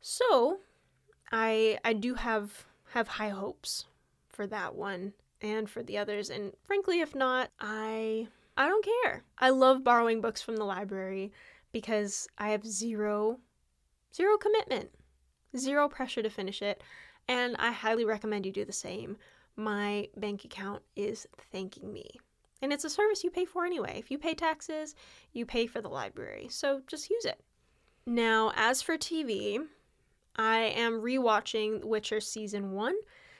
So, 0.00 0.60
I 1.32 1.78
I 1.84 1.92
do 1.92 2.14
have 2.14 2.66
have 2.92 3.08
high 3.08 3.28
hopes 3.30 3.86
for 4.28 4.46
that 4.46 4.74
one 4.74 5.12
and 5.42 5.68
for 5.68 5.82
the 5.82 5.98
others 5.98 6.30
and 6.30 6.52
frankly 6.64 7.00
if 7.00 7.14
not, 7.14 7.50
I 7.60 8.28
I 8.56 8.68
don't 8.68 8.84
care. 8.84 9.24
I 9.38 9.50
love 9.50 9.84
borrowing 9.84 10.20
books 10.20 10.42
from 10.42 10.56
the 10.56 10.64
library 10.64 11.32
because 11.72 12.28
I 12.38 12.50
have 12.50 12.66
zero 12.66 13.40
zero 14.14 14.38
commitment, 14.38 14.90
zero 15.56 15.88
pressure 15.88 16.22
to 16.22 16.30
finish 16.30 16.62
it, 16.62 16.82
and 17.28 17.56
I 17.58 17.72
highly 17.72 18.04
recommend 18.04 18.46
you 18.46 18.52
do 18.52 18.64
the 18.64 18.72
same. 18.72 19.16
My 19.56 20.08
bank 20.16 20.44
account 20.44 20.82
is 20.96 21.26
thanking 21.52 21.92
me. 21.92 22.20
And 22.60 22.72
it's 22.72 22.84
a 22.84 22.90
service 22.90 23.22
you 23.22 23.30
pay 23.30 23.44
for 23.44 23.64
anyway. 23.64 23.96
If 23.98 24.10
you 24.10 24.18
pay 24.18 24.34
taxes, 24.34 24.94
you 25.32 25.46
pay 25.46 25.66
for 25.66 25.80
the 25.80 25.88
library. 25.88 26.48
So 26.50 26.82
just 26.86 27.10
use 27.10 27.24
it. 27.24 27.40
Now, 28.06 28.52
as 28.56 28.82
for 28.82 28.96
TV, 28.96 29.58
I 30.36 30.58
am 30.58 31.02
rewatching 31.02 31.84
Witcher 31.84 32.20
season 32.20 32.72
1. 32.72 32.94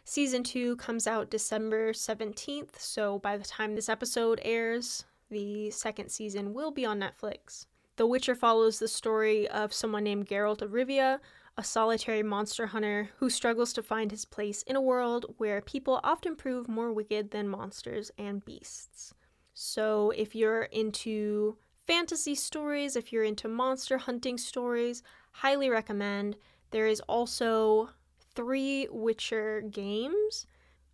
Season 0.04 0.42
2 0.42 0.76
comes 0.76 1.06
out 1.06 1.30
December 1.30 1.92
17th, 1.92 2.78
so 2.78 3.18
by 3.18 3.36
the 3.36 3.44
time 3.44 3.74
this 3.74 3.88
episode 3.88 4.40
airs, 4.42 5.04
the 5.30 5.70
second 5.70 6.08
season 6.10 6.54
will 6.54 6.70
be 6.70 6.86
on 6.86 6.98
Netflix. 6.98 7.66
The 7.96 8.06
Witcher 8.06 8.34
follows 8.34 8.78
the 8.78 8.88
story 8.88 9.48
of 9.48 9.72
someone 9.72 10.04
named 10.04 10.26
Geralt 10.26 10.62
of 10.62 10.70
Rivia, 10.70 11.18
a 11.58 11.64
solitary 11.64 12.22
monster 12.22 12.68
hunter 12.68 13.10
who 13.18 13.28
struggles 13.28 13.72
to 13.72 13.82
find 13.82 14.12
his 14.12 14.24
place 14.24 14.62
in 14.62 14.76
a 14.76 14.80
world 14.80 15.26
where 15.38 15.60
people 15.60 16.00
often 16.04 16.36
prove 16.36 16.68
more 16.68 16.92
wicked 16.92 17.32
than 17.32 17.48
monsters 17.48 18.12
and 18.16 18.44
beasts. 18.44 19.12
So, 19.54 20.12
if 20.12 20.36
you're 20.36 20.62
into 20.62 21.56
fantasy 21.84 22.36
stories, 22.36 22.94
if 22.94 23.12
you're 23.12 23.24
into 23.24 23.48
monster 23.48 23.98
hunting 23.98 24.38
stories, 24.38 25.02
highly 25.32 25.68
recommend. 25.68 26.36
There 26.70 26.86
is 26.86 27.00
also 27.08 27.90
three 28.36 28.86
Witcher 28.92 29.62
games, 29.62 30.46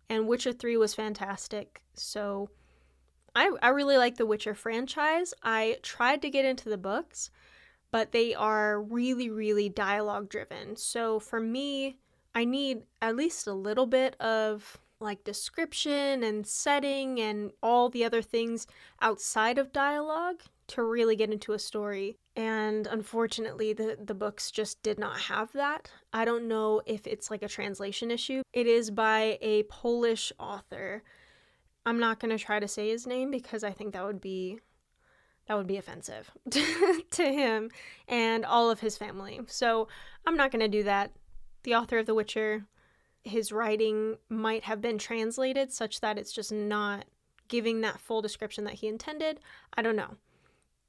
and 0.09 0.27
Witcher 0.27 0.51
3 0.51 0.77
was 0.77 0.95
fantastic. 0.95 1.83
So, 1.93 2.49
I, 3.35 3.51
I 3.61 3.69
really 3.69 3.97
like 3.97 4.15
the 4.15 4.25
Witcher 4.25 4.55
franchise. 4.55 5.31
I 5.43 5.77
tried 5.83 6.23
to 6.23 6.31
get 6.31 6.45
into 6.45 6.69
the 6.69 6.77
books, 6.77 7.29
but 7.95 8.11
they 8.11 8.33
are 8.35 8.81
really, 8.81 9.29
really 9.29 9.69
dialogue 9.69 10.27
driven. 10.27 10.75
So 10.75 11.17
for 11.17 11.39
me, 11.39 11.97
I 12.35 12.43
need 12.43 12.81
at 13.01 13.15
least 13.15 13.47
a 13.47 13.53
little 13.53 13.85
bit 13.85 14.19
of 14.19 14.81
like 14.99 15.23
description 15.23 16.21
and 16.21 16.45
setting 16.45 17.21
and 17.21 17.51
all 17.63 17.87
the 17.87 18.03
other 18.03 18.21
things 18.21 18.67
outside 19.01 19.57
of 19.57 19.71
dialogue 19.71 20.41
to 20.67 20.83
really 20.83 21.15
get 21.15 21.31
into 21.31 21.53
a 21.53 21.57
story. 21.57 22.17
And 22.35 22.85
unfortunately, 22.85 23.71
the, 23.71 23.97
the 24.03 24.13
books 24.13 24.51
just 24.51 24.83
did 24.83 24.99
not 24.99 25.17
have 25.17 25.53
that. 25.53 25.89
I 26.11 26.25
don't 26.25 26.49
know 26.49 26.81
if 26.85 27.07
it's 27.07 27.31
like 27.31 27.43
a 27.43 27.47
translation 27.47 28.11
issue. 28.11 28.41
It 28.51 28.67
is 28.67 28.91
by 28.91 29.37
a 29.41 29.63
Polish 29.69 30.33
author 30.37 31.01
I'm 31.85 31.99
not 31.99 32.19
going 32.19 32.35
to 32.35 32.43
try 32.43 32.59
to 32.59 32.67
say 32.67 32.89
his 32.89 33.05
name 33.05 33.29
because 33.31 33.63
I 33.63 33.71
think 33.71 33.93
that 33.93 34.03
would 34.03 34.19
be 34.19 34.59
that 35.47 35.55
would 35.55 35.67
be 35.67 35.77
offensive 35.77 36.31
to 36.49 37.23
him 37.23 37.69
and 38.07 38.45
all 38.45 38.71
of 38.71 38.79
his 38.79 38.97
family. 38.97 39.39
So, 39.47 39.87
I'm 40.25 40.37
not 40.37 40.51
going 40.51 40.61
to 40.61 40.67
do 40.67 40.83
that. 40.83 41.11
The 41.63 41.75
author 41.75 41.99
of 41.99 42.05
The 42.05 42.15
Witcher, 42.15 42.65
his 43.23 43.51
writing 43.51 44.17
might 44.29 44.63
have 44.63 44.81
been 44.81 44.97
translated 44.97 45.71
such 45.71 46.01
that 46.01 46.17
it's 46.17 46.31
just 46.31 46.51
not 46.51 47.05
giving 47.47 47.81
that 47.81 47.99
full 47.99 48.21
description 48.21 48.63
that 48.63 48.75
he 48.75 48.87
intended. 48.87 49.39
I 49.75 49.81
don't 49.81 49.95
know. 49.95 50.15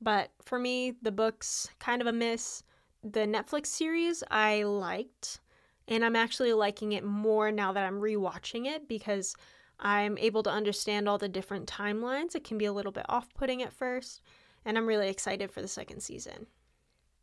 But 0.00 0.30
for 0.42 0.58
me, 0.58 0.94
the 1.02 1.12
book's 1.12 1.68
kind 1.78 2.00
of 2.00 2.06
a 2.06 2.12
miss. 2.12 2.62
The 3.02 3.20
Netflix 3.20 3.66
series 3.66 4.22
I 4.30 4.62
liked, 4.64 5.40
and 5.88 6.04
I'm 6.04 6.16
actually 6.16 6.52
liking 6.52 6.92
it 6.92 7.04
more 7.04 7.50
now 7.50 7.72
that 7.72 7.86
I'm 7.86 8.00
rewatching 8.00 8.66
it 8.66 8.88
because 8.88 9.34
I'm 9.78 10.18
able 10.18 10.42
to 10.42 10.50
understand 10.50 11.08
all 11.08 11.18
the 11.18 11.28
different 11.28 11.70
timelines. 11.70 12.34
It 12.34 12.44
can 12.44 12.58
be 12.58 12.64
a 12.64 12.72
little 12.72 12.92
bit 12.92 13.06
off 13.08 13.32
putting 13.34 13.62
at 13.62 13.72
first, 13.72 14.22
and 14.66 14.76
I'm 14.76 14.86
really 14.86 15.08
excited 15.08 15.50
for 15.50 15.62
the 15.62 15.68
second 15.68 16.00
season. 16.00 16.46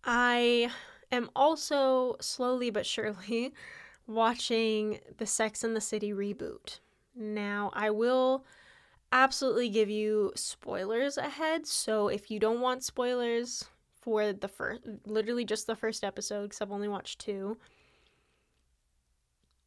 I 0.04 0.72
am 1.12 1.30
also 1.36 2.16
slowly 2.22 2.72
but 2.72 2.86
surely 2.86 3.54
watching 4.08 5.00
the 5.18 5.28
Sex 5.28 5.64
and 5.64 5.76
the 5.76 5.82
City 5.82 6.14
reboot. 6.14 6.80
Now, 7.16 7.70
I 7.74 7.92
will 7.92 8.46
absolutely 9.12 9.70
give 9.70 9.90
you 9.90 10.32
spoilers 10.36 11.18
ahead, 11.18 11.68
so 11.68 12.08
if 12.08 12.32
you 12.32 12.40
don't 12.40 12.62
want 12.62 12.84
spoilers 12.84 13.66
for 14.02 14.34
the 14.34 14.48
first, 14.48 14.82
literally 15.06 15.46
just 15.46 15.68
the 15.68 15.76
first 15.76 16.04
episode, 16.04 16.44
because 16.44 16.62
I've 16.62 16.72
only 16.72 16.88
watched 16.88 17.20
two, 17.20 17.58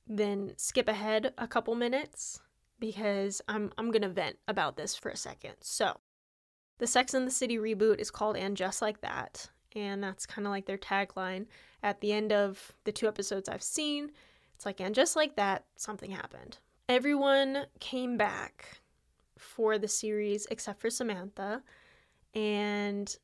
then 0.08 0.52
skip 0.56 0.88
ahead 0.88 1.34
a 1.38 1.46
couple 1.46 1.74
minutes 1.74 2.40
because 2.78 3.40
I'm 3.48 3.72
I'm 3.78 3.90
gonna 3.90 4.08
vent 4.08 4.36
about 4.46 4.76
this 4.76 4.94
for 4.94 5.08
a 5.10 5.16
second. 5.16 5.54
So, 5.60 5.98
the 6.78 6.86
Sex 6.86 7.14
and 7.14 7.26
the 7.26 7.30
City 7.30 7.56
reboot 7.56 7.98
is 7.98 8.10
called 8.10 8.36
"And 8.36 8.56
Just 8.56 8.82
Like 8.82 9.00
That," 9.00 9.50
and 9.74 10.02
that's 10.02 10.26
kind 10.26 10.46
of 10.46 10.50
like 10.50 10.66
their 10.66 10.78
tagline. 10.78 11.46
At 11.82 12.00
the 12.00 12.12
end 12.12 12.32
of 12.32 12.72
the 12.84 12.92
two 12.92 13.08
episodes 13.08 13.48
I've 13.48 13.62
seen, 13.62 14.12
it's 14.54 14.66
like, 14.66 14.80
"And 14.80 14.94
just 14.94 15.16
like 15.16 15.36
that, 15.36 15.64
something 15.76 16.10
happened." 16.10 16.58
Everyone 16.88 17.66
came 17.80 18.16
back 18.16 18.80
for 19.38 19.78
the 19.78 19.88
series 19.88 20.46
except 20.50 20.80
for 20.80 20.90
Samantha, 20.90 21.62
and 22.34 23.16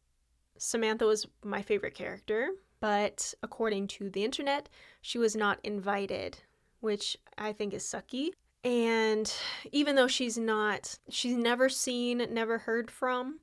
Samantha 0.58 1.06
was 1.06 1.26
my 1.42 1.62
favorite 1.62 1.94
character, 1.94 2.50
but 2.80 3.34
according 3.42 3.88
to 3.88 4.10
the 4.10 4.24
internet, 4.24 4.68
she 5.00 5.18
was 5.18 5.34
not 5.34 5.58
invited, 5.64 6.38
which 6.80 7.16
I 7.38 7.52
think 7.52 7.72
is 7.72 7.84
sucky. 7.84 8.30
And 8.64 9.32
even 9.72 9.96
though 9.96 10.06
she's 10.06 10.38
not, 10.38 10.98
she's 11.08 11.36
never 11.36 11.68
seen, 11.68 12.26
never 12.30 12.58
heard 12.58 12.90
from, 12.90 13.40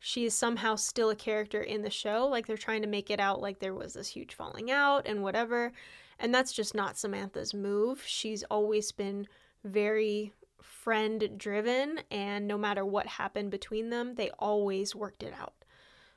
she 0.00 0.24
is 0.24 0.34
somehow 0.34 0.74
still 0.74 1.10
a 1.10 1.16
character 1.16 1.62
in 1.62 1.82
the 1.82 1.90
show. 1.90 2.26
Like 2.26 2.46
they're 2.46 2.56
trying 2.56 2.82
to 2.82 2.88
make 2.88 3.10
it 3.10 3.20
out 3.20 3.40
like 3.40 3.60
there 3.60 3.74
was 3.74 3.94
this 3.94 4.08
huge 4.08 4.34
falling 4.34 4.70
out 4.70 5.06
and 5.06 5.22
whatever. 5.22 5.72
And 6.18 6.34
that's 6.34 6.52
just 6.52 6.74
not 6.74 6.98
Samantha's 6.98 7.54
move. 7.54 8.02
She's 8.04 8.42
always 8.44 8.90
been 8.92 9.28
very 9.62 10.32
friend 10.62 11.30
driven, 11.36 12.00
and 12.10 12.46
no 12.46 12.56
matter 12.56 12.84
what 12.84 13.06
happened 13.06 13.50
between 13.50 13.90
them, 13.90 14.14
they 14.14 14.30
always 14.38 14.94
worked 14.94 15.22
it 15.22 15.34
out. 15.38 15.54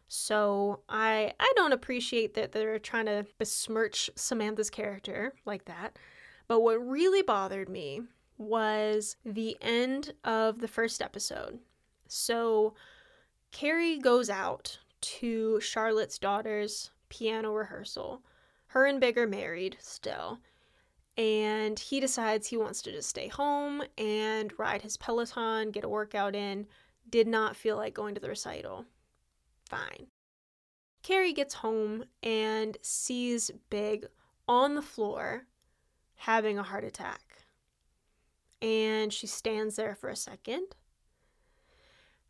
So 0.07 0.81
I 0.89 1.33
I 1.39 1.53
don't 1.55 1.73
appreciate 1.73 2.33
that 2.35 2.51
they're 2.51 2.79
trying 2.79 3.05
to 3.05 3.25
besmirch 3.37 4.09
Samantha's 4.15 4.69
character 4.69 5.33
like 5.45 5.65
that. 5.65 5.97
But 6.47 6.61
what 6.61 6.75
really 6.75 7.21
bothered 7.21 7.69
me 7.69 8.01
was 8.37 9.15
the 9.25 9.57
end 9.61 10.13
of 10.23 10.59
the 10.59 10.67
first 10.67 11.01
episode. 11.01 11.59
So 12.07 12.73
Carrie 13.51 13.99
goes 13.99 14.29
out 14.29 14.79
to 15.01 15.59
Charlotte's 15.59 16.17
daughter's 16.17 16.91
piano 17.09 17.51
rehearsal. 17.51 18.21
Her 18.67 18.85
and 18.85 18.99
Big 18.99 19.17
are 19.17 19.27
married 19.27 19.77
still. 19.79 20.39
And 21.15 21.77
he 21.77 21.99
decides 21.99 22.47
he 22.47 22.57
wants 22.57 22.81
to 22.83 22.91
just 22.91 23.09
stay 23.09 23.27
home 23.27 23.83
and 23.97 24.51
ride 24.57 24.81
his 24.81 24.97
Peloton, 24.97 25.69
get 25.69 25.83
a 25.83 25.89
workout 25.89 26.35
in. 26.35 26.65
Did 27.09 27.27
not 27.27 27.55
feel 27.55 27.75
like 27.75 27.93
going 27.93 28.15
to 28.15 28.21
the 28.21 28.29
recital. 28.29 28.85
Fine. 29.69 30.07
Carrie 31.03 31.33
gets 31.33 31.53
home 31.53 32.05
and 32.23 32.77
sees 32.81 33.51
Big 33.69 34.07
on 34.47 34.73
the 34.73 34.81
floor 34.81 35.45
having 36.15 36.57
a 36.57 36.63
heart 36.63 36.83
attack 36.83 37.32
and 38.63 39.11
she 39.11 39.27
stands 39.27 39.75
there 39.75 39.93
for 39.93 40.09
a 40.09 40.15
second 40.15 40.67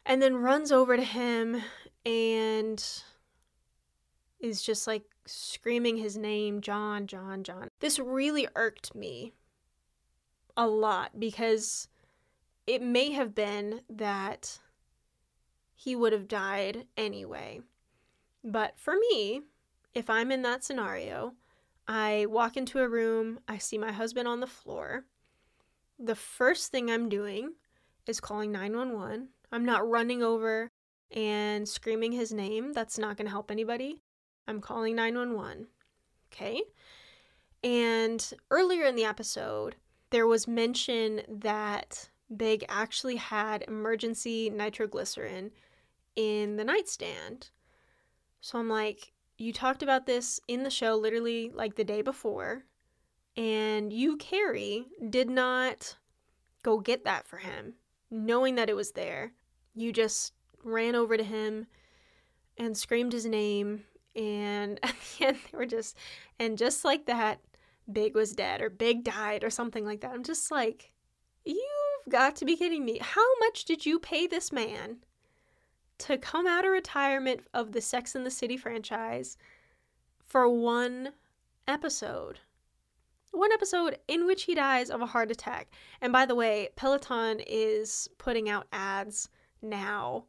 and 0.04 0.22
then 0.22 0.36
runs 0.36 0.72
over 0.72 0.98
to 0.98 1.04
him 1.04 1.62
and 2.06 3.04
is 4.40 4.62
just 4.64 4.88
like 4.88 5.04
screaming 5.26 5.98
his 5.98 6.18
name 6.18 6.60
John, 6.60 7.06
John, 7.06 7.44
John. 7.44 7.70
This 7.80 8.00
really 8.00 8.48
irked 8.56 8.96
me 8.96 9.34
a 10.58 10.68
lot 10.68 11.20
because 11.20 11.88
it 12.66 12.82
may 12.82 13.12
have 13.12 13.36
been 13.36 13.82
that 13.90 14.60
he 15.76 15.96
would 15.96 16.14
have 16.14 16.28
died 16.28 16.88
anyway. 16.98 17.62
But 18.44 18.74
for 18.78 18.96
me, 18.96 19.42
if 19.94 20.10
I'm 20.10 20.32
in 20.32 20.42
that 20.42 20.64
scenario, 20.64 21.34
I 21.88 22.26
walk 22.28 22.58
into 22.58 22.80
a 22.80 22.90
room, 22.90 23.40
I 23.48 23.60
see 23.60 23.78
my 23.78 23.92
husband 23.92 24.28
on 24.28 24.40
the 24.40 24.48
floor, 24.48 25.06
the 26.00 26.16
first 26.16 26.72
thing 26.72 26.90
I'm 26.90 27.10
doing 27.10 27.54
is 28.08 28.20
calling 28.20 28.52
911. 28.52 29.30
I'm 29.52 29.66
not 29.66 29.88
running 29.88 30.24
over 30.24 30.70
and 31.12 31.68
screaming 31.68 32.12
his 32.12 32.34
name. 32.34 32.74
That's 32.74 32.98
not 32.98 33.18
going 33.18 33.26
to 33.26 33.32
help 33.32 33.52
anybody. 33.52 34.02
I'm 34.48 34.60
calling 34.60 34.96
911. 34.96 35.68
Okay? 36.34 36.62
And 37.64 38.34
earlier 38.52 38.86
in 38.86 38.96
the 38.96 39.06
episode, 39.06 39.76
there 40.10 40.28
was 40.28 40.48
mention 40.48 41.22
that 41.28 42.10
Big 42.36 42.66
actually 42.68 43.16
had 43.16 43.64
emergency 43.68 44.50
nitroglycerin 44.50 45.52
in 46.16 46.58
the 46.58 46.64
nightstand. 46.64 47.52
So 48.42 48.60
I'm 48.60 48.70
like, 48.70 49.14
you 49.38 49.54
talked 49.54 49.84
about 49.84 50.06
this 50.06 50.40
in 50.48 50.64
the 50.64 50.70
show 50.70 50.96
literally 50.96 51.52
like 51.54 51.76
the 51.76 51.84
day 51.84 52.02
before, 52.02 52.64
and 53.36 53.92
you, 53.92 54.18
Carrie, 54.18 54.88
did 55.10 55.30
not 55.30 55.98
go 56.62 56.80
get 56.80 57.04
that 57.06 57.26
for 57.28 57.38
him, 57.38 57.74
knowing 58.12 58.56
that 58.56 58.70
it 58.70 58.76
was 58.76 58.92
there. 58.92 59.34
You 59.74 59.92
just 59.92 60.34
ran 60.64 60.96
over 60.96 61.18
to 61.18 61.24
him 61.24 61.68
and 62.58 62.78
screamed 62.78 63.14
his 63.14 63.26
name, 63.26 63.84
and 64.16 64.80
at 64.84 64.96
the 65.18 65.28
end, 65.28 65.38
they 65.52 65.58
were 65.58 65.66
just, 65.66 65.98
and 66.40 66.58
just 66.58 66.86
like 66.86 67.06
that, 67.08 67.40
Big 67.92 68.16
was 68.16 68.34
dead, 68.34 68.62
or 68.62 68.70
Big 68.70 69.04
died, 69.04 69.44
or 69.44 69.50
something 69.50 69.86
like 69.86 70.02
that. 70.02 70.12
I'm 70.12 70.24
just 70.24 70.52
like, 70.52 70.94
you've 71.44 72.10
got 72.10 72.36
to 72.38 72.46
be 72.46 72.56
kidding 72.56 72.86
me. 72.86 73.00
How 73.02 73.28
much 73.40 73.66
did 73.66 73.86
you 73.86 74.00
pay 74.00 74.28
this 74.28 74.52
man 74.52 74.98
to 76.00 76.18
come 76.18 76.48
out 76.48 76.66
of 76.66 76.72
retirement 76.72 77.42
of 77.54 77.72
the 77.72 77.82
Sex 77.82 78.16
and 78.16 78.26
the 78.26 78.32
City 78.32 78.58
franchise 78.58 79.38
for 80.22 80.48
one 80.48 81.10
episode? 81.68 82.40
One 83.34 83.52
episode 83.52 83.98
in 84.08 84.28
which 84.28 84.44
he 84.44 84.54
dies 84.54 84.92
of 84.92 85.02
a 85.02 85.08
heart 85.08 85.32
attack. 85.32 85.74
And 86.00 86.14
by 86.14 86.26
the 86.26 86.36
way, 86.36 86.70
Peloton 86.76 87.42
is 87.46 88.08
putting 88.20 88.48
out 88.48 88.68
ads 88.72 89.28
now 89.62 90.26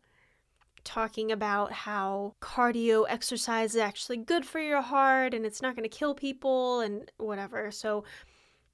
talking 0.85 1.31
about 1.31 1.73
how 1.73 2.35
cardio 2.41 3.05
exercise 3.09 3.75
is 3.75 3.81
actually 3.81 4.17
good 4.17 4.47
for 4.47 4.59
your 4.59 4.83
heart 4.83 5.35
and 5.35 5.45
it's 5.45 5.63
not 5.63 5.77
going 5.77 5.89
to 5.89 5.97
kill 5.97 6.15
people 6.15 6.81
and 6.81 7.11
whatever. 7.19 7.71
So, 7.71 8.05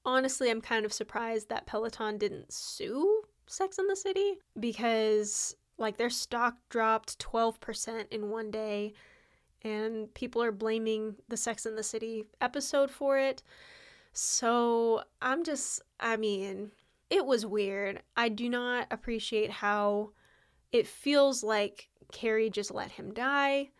honestly, 0.04 0.48
I'm 0.48 0.60
kind 0.60 0.84
of 0.84 0.92
surprised 0.92 1.48
that 1.48 1.66
Peloton 1.66 2.18
didn't 2.18 2.52
sue 2.52 3.22
Sex 3.46 3.78
in 3.78 3.88
the 3.88 3.96
City 3.96 4.38
because, 4.58 5.56
like, 5.76 5.96
their 5.96 6.10
stock 6.10 6.56
dropped 6.68 7.18
12% 7.18 8.06
in 8.10 8.30
one 8.30 8.50
day 8.50 8.92
and 9.62 10.12
people 10.14 10.42
are 10.42 10.52
blaming 10.52 11.16
the 11.28 11.36
Sex 11.36 11.66
in 11.66 11.76
the 11.76 11.82
City 11.82 12.24
episode 12.40 12.90
for 12.90 13.18
it. 13.18 13.42
So, 14.12 15.02
I'm 15.22 15.44
just, 15.44 15.82
I 15.98 16.16
mean, 16.16 16.72
it 17.10 17.24
was 17.24 17.46
weird. 17.46 18.02
I 18.16 18.28
do 18.28 18.48
not 18.48 18.86
appreciate 18.90 19.50
how 19.50 20.10
it 20.72 20.86
feels 20.86 21.42
like 21.42 21.88
Carrie 22.12 22.50
just 22.50 22.72
let 22.72 22.92
him 22.92 23.12
die 23.12 23.70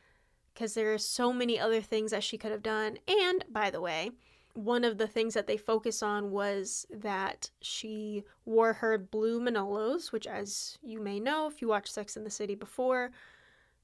because 0.53 0.75
there 0.75 0.93
are 0.93 0.99
so 0.99 1.33
many 1.33 1.59
other 1.59 1.81
things 1.81 2.11
that 2.11 2.25
she 2.25 2.37
could 2.37 2.51
have 2.51 2.63
done. 2.63 2.99
And 3.09 3.45
by 3.51 3.71
the 3.71 3.81
way, 3.81 4.11
one 4.55 4.85
of 4.85 4.99
the 4.99 5.07
things 5.07 5.35
that 5.35 5.47
they 5.47 5.57
focus 5.57 6.03
on 6.03 6.31
was 6.31 6.87
that 6.91 7.51
she 7.61 8.25
wore 8.45 8.73
her 8.75 8.99
blue 8.99 9.41
Manolos, 9.41 10.13
which, 10.13 10.27
as 10.27 10.77
you 10.83 11.01
may 11.01 11.21
know 11.21 11.47
if 11.47 11.63
you 11.63 11.69
watched 11.69 11.93
Sex 11.93 12.17
in 12.17 12.25
the 12.25 12.31
City 12.31 12.55
before, 12.55 13.11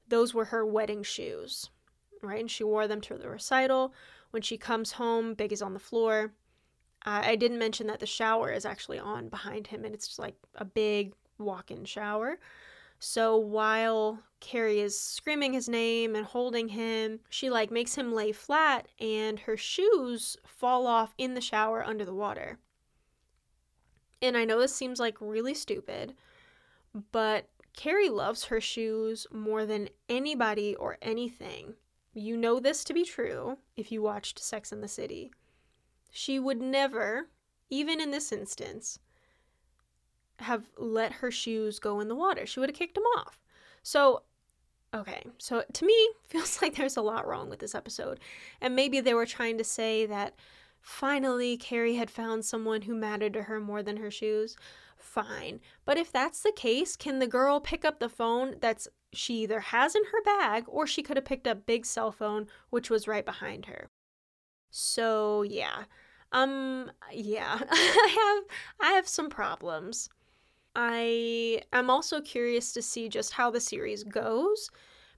those 0.07 0.33
were 0.33 0.45
her 0.45 0.65
wedding 0.65 1.03
shoes, 1.03 1.69
right? 2.21 2.41
And 2.41 2.51
she 2.51 2.63
wore 2.63 2.87
them 2.87 3.01
to 3.01 3.17
the 3.17 3.29
recital. 3.29 3.93
When 4.37 4.43
she 4.43 4.59
comes 4.59 4.91
home, 4.91 5.33
Big 5.33 5.51
is 5.51 5.63
on 5.63 5.73
the 5.73 5.79
floor. 5.79 6.31
Uh, 7.03 7.23
I 7.25 7.35
didn't 7.35 7.57
mention 7.57 7.87
that 7.87 7.99
the 7.99 8.05
shower 8.05 8.51
is 8.51 8.65
actually 8.65 8.99
on 8.99 9.29
behind 9.29 9.65
him, 9.65 9.83
and 9.83 9.95
it's 9.95 10.05
just 10.05 10.19
like 10.19 10.35
a 10.53 10.63
big 10.63 11.15
walk 11.39 11.71
in 11.71 11.85
shower. 11.85 12.37
So 12.99 13.35
while 13.35 14.19
Carrie 14.39 14.79
is 14.79 14.99
screaming 14.99 15.53
his 15.53 15.67
name 15.67 16.15
and 16.15 16.23
holding 16.23 16.67
him, 16.67 17.19
she 17.31 17.49
like 17.49 17.71
makes 17.71 17.95
him 17.95 18.13
lay 18.13 18.31
flat 18.31 18.87
and 18.99 19.39
her 19.39 19.57
shoes 19.57 20.37
fall 20.45 20.85
off 20.85 21.15
in 21.17 21.33
the 21.33 21.41
shower 21.41 21.83
under 21.83 22.05
the 22.05 22.13
water. 22.13 22.59
And 24.21 24.37
I 24.37 24.45
know 24.45 24.59
this 24.59 24.75
seems 24.75 24.99
like 24.99 25.17
really 25.19 25.55
stupid, 25.55 26.13
but 27.11 27.49
Carrie 27.75 28.09
loves 28.09 28.45
her 28.45 28.61
shoes 28.61 29.25
more 29.31 29.65
than 29.65 29.89
anybody 30.07 30.75
or 30.75 30.99
anything. 31.01 31.73
You 32.17 32.35
know 32.35 32.59
this 32.59 32.83
to 32.85 32.95
be 32.95 33.03
true 33.03 33.59
if 33.75 33.91
you 33.91 34.01
watched 34.01 34.39
Sex 34.39 34.71
in 34.71 34.81
the 34.81 34.87
City. 34.87 35.31
She 36.09 36.39
would 36.39 36.59
never, 36.59 37.27
even 37.69 38.01
in 38.01 38.09
this 38.09 38.31
instance, 38.31 38.97
have 40.39 40.63
let 40.79 41.11
her 41.13 41.29
shoes 41.29 41.77
go 41.77 41.99
in 41.99 42.07
the 42.07 42.15
water. 42.15 42.47
She 42.47 42.59
would 42.59 42.69
have 42.69 42.75
kicked 42.75 42.95
them 42.95 43.03
off. 43.19 43.45
So, 43.83 44.23
okay. 44.95 45.27
So 45.37 45.63
to 45.71 45.85
me, 45.85 46.09
feels 46.27 46.59
like 46.59 46.75
there's 46.75 46.97
a 46.97 47.03
lot 47.03 47.27
wrong 47.27 47.51
with 47.51 47.59
this 47.59 47.75
episode. 47.75 48.19
And 48.61 48.75
maybe 48.75 48.99
they 48.99 49.13
were 49.13 49.27
trying 49.27 49.59
to 49.59 49.63
say 49.63 50.07
that 50.07 50.33
finally 50.81 51.55
Carrie 51.55 51.97
had 51.97 52.09
found 52.09 52.45
someone 52.45 52.81
who 52.81 52.95
mattered 52.95 53.33
to 53.33 53.43
her 53.43 53.59
more 53.59 53.83
than 53.83 53.97
her 53.97 54.09
shoes. 54.09 54.57
Fine. 54.97 55.59
But 55.85 55.99
if 55.99 56.11
that's 56.11 56.41
the 56.41 56.51
case, 56.51 56.95
can 56.95 57.19
the 57.19 57.27
girl 57.27 57.59
pick 57.59 57.85
up 57.85 57.99
the 57.99 58.09
phone 58.09 58.55
that's 58.59 58.87
she 59.13 59.43
either 59.43 59.59
has 59.59 59.95
in 59.95 60.03
her 60.05 60.21
bag 60.23 60.65
or 60.67 60.85
she 60.85 61.03
could 61.03 61.17
have 61.17 61.25
picked 61.25 61.47
up 61.47 61.65
Big's 61.65 61.89
cell 61.89 62.11
phone, 62.11 62.47
which 62.69 62.89
was 62.89 63.07
right 63.07 63.25
behind 63.25 63.65
her. 63.65 63.89
So, 64.69 65.43
yeah. 65.43 65.85
Um 66.31 66.91
yeah, 67.11 67.59
I 67.71 68.43
have 68.47 68.89
I 68.89 68.91
have 68.93 69.07
some 69.07 69.29
problems. 69.29 70.09
I 70.75 71.61
am 71.73 71.89
also 71.89 72.21
curious 72.21 72.73
to 72.73 72.81
see 72.81 73.09
just 73.09 73.33
how 73.33 73.49
the 73.49 73.61
series 73.61 74.03
goes 74.03 74.69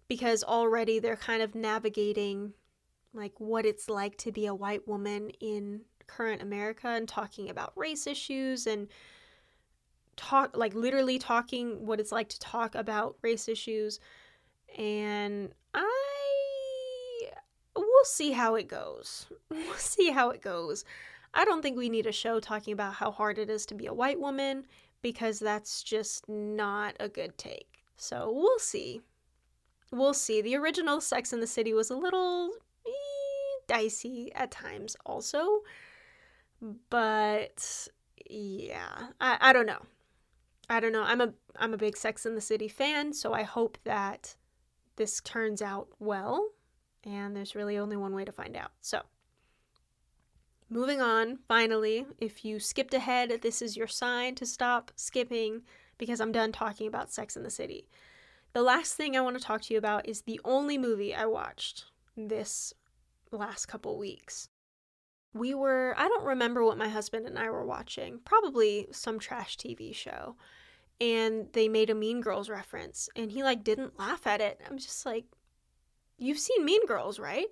because 0.07 0.43
already 0.43 0.99
they're 0.99 1.15
kind 1.15 1.41
of 1.41 1.55
navigating 1.55 2.53
like 3.13 3.33
what 3.39 3.65
it's 3.65 3.89
like 3.89 4.17
to 4.17 4.31
be 4.31 4.45
a 4.45 4.53
white 4.55 4.87
woman 4.87 5.31
in 5.41 5.81
current 6.07 6.41
America 6.41 6.87
and 6.87 7.07
talking 7.07 7.49
about 7.49 7.73
race 7.75 8.07
issues 8.07 8.67
and 8.67 8.87
talk 10.19 10.55
like 10.55 10.75
literally 10.75 11.17
talking 11.17 11.85
what 11.85 11.99
it's 11.99 12.11
like 12.11 12.27
to 12.27 12.39
talk 12.39 12.75
about 12.75 13.15
race 13.21 13.47
issues 13.47 13.99
and 14.77 15.53
I 15.73 17.29
we'll 17.75 18.05
see 18.05 18.31
how 18.31 18.55
it 18.55 18.67
goes. 18.67 19.27
We'll 19.49 19.73
see 19.75 20.11
how 20.11 20.29
it 20.29 20.41
goes. 20.41 20.83
I 21.33 21.45
don't 21.45 21.61
think 21.61 21.77
we 21.77 21.89
need 21.89 22.05
a 22.05 22.11
show 22.11 22.39
talking 22.39 22.73
about 22.73 22.95
how 22.95 23.11
hard 23.11 23.37
it 23.37 23.49
is 23.49 23.65
to 23.67 23.75
be 23.75 23.85
a 23.85 23.93
white 23.93 24.19
woman 24.19 24.65
because 25.01 25.39
that's 25.39 25.83
just 25.83 26.27
not 26.27 26.95
a 26.99 27.07
good 27.07 27.37
take. 27.37 27.83
So 27.97 28.31
we'll 28.33 28.59
see. 28.59 29.01
We'll 29.91 30.13
see. 30.13 30.41
The 30.41 30.55
original 30.55 31.01
Sex 31.01 31.33
in 31.33 31.39
the 31.39 31.47
City 31.47 31.73
was 31.73 31.89
a 31.89 31.95
little 31.95 32.51
eh, 32.85 33.59
dicey 33.67 34.31
at 34.35 34.51
times, 34.51 34.95
also. 35.05 35.61
But 36.89 37.87
yeah, 38.29 39.07
I, 39.21 39.37
I 39.41 39.53
don't 39.53 39.65
know. 39.65 39.81
I 40.69 40.79
don't 40.79 40.91
know. 40.91 41.03
I'm 41.03 41.21
a 41.21 41.33
I'm 41.57 41.73
a 41.73 41.77
big 41.77 41.97
Sex 41.97 42.25
in 42.25 42.35
the 42.35 42.41
City 42.41 42.67
fan, 42.67 43.13
so 43.13 43.33
I 43.33 43.43
hope 43.43 43.77
that 43.83 44.35
this 44.95 45.21
turns 45.21 45.61
out 45.61 45.87
well. 45.99 46.49
And 47.03 47.35
there's 47.35 47.55
really 47.55 47.77
only 47.77 47.95
one 47.95 48.13
way 48.13 48.25
to 48.25 48.31
find 48.31 48.55
out. 48.55 48.71
So 48.81 49.01
Moving 50.71 51.01
on, 51.01 51.39
finally, 51.47 52.05
if 52.19 52.45
you 52.45 52.59
skipped 52.59 52.93
ahead, 52.93 53.39
this 53.41 53.59
is 53.59 53.75
your 53.75 53.87
sign 53.87 54.35
to 54.35 54.45
stop 54.45 54.91
skipping 54.95 55.63
because 55.97 56.21
I'm 56.21 56.31
done 56.31 56.51
talking 56.51 56.85
about 56.85 57.11
Sex 57.11 57.35
in 57.35 57.41
the 57.41 57.49
City. 57.49 57.89
The 58.53 58.61
last 58.61 58.93
thing 58.93 59.17
I 59.17 59.21
want 59.21 59.35
to 59.35 59.43
talk 59.43 59.63
to 59.63 59.73
you 59.73 59.79
about 59.79 60.07
is 60.07 60.21
the 60.21 60.39
only 60.45 60.77
movie 60.77 61.15
I 61.15 61.25
watched 61.25 61.85
this 62.15 62.71
last 63.31 63.65
couple 63.65 63.97
weeks. 63.97 64.49
We 65.33 65.55
were, 65.55 65.95
I 65.97 66.07
don't 66.07 66.25
remember 66.25 66.63
what 66.63 66.77
my 66.77 66.89
husband 66.89 67.25
and 67.25 67.39
I 67.39 67.49
were 67.49 67.65
watching, 67.65 68.19
probably 68.23 68.87
some 68.91 69.17
trash 69.17 69.57
TV 69.57 69.93
show. 69.93 70.35
And 71.01 71.47
they 71.53 71.69
made 71.69 71.89
a 71.89 71.95
Mean 71.95 72.19
Girls 72.21 72.49
reference, 72.49 73.09
and 73.15 73.31
he 73.31 73.41
like 73.43 73.63
didn't 73.63 73.97
laugh 73.97 74.27
at 74.27 74.41
it. 74.41 74.59
I'm 74.69 74.77
just 74.77 75.05
like, 75.05 75.25
You've 76.17 76.39
seen 76.39 76.65
Mean 76.65 76.85
Girls, 76.85 77.17
right? 77.17 77.47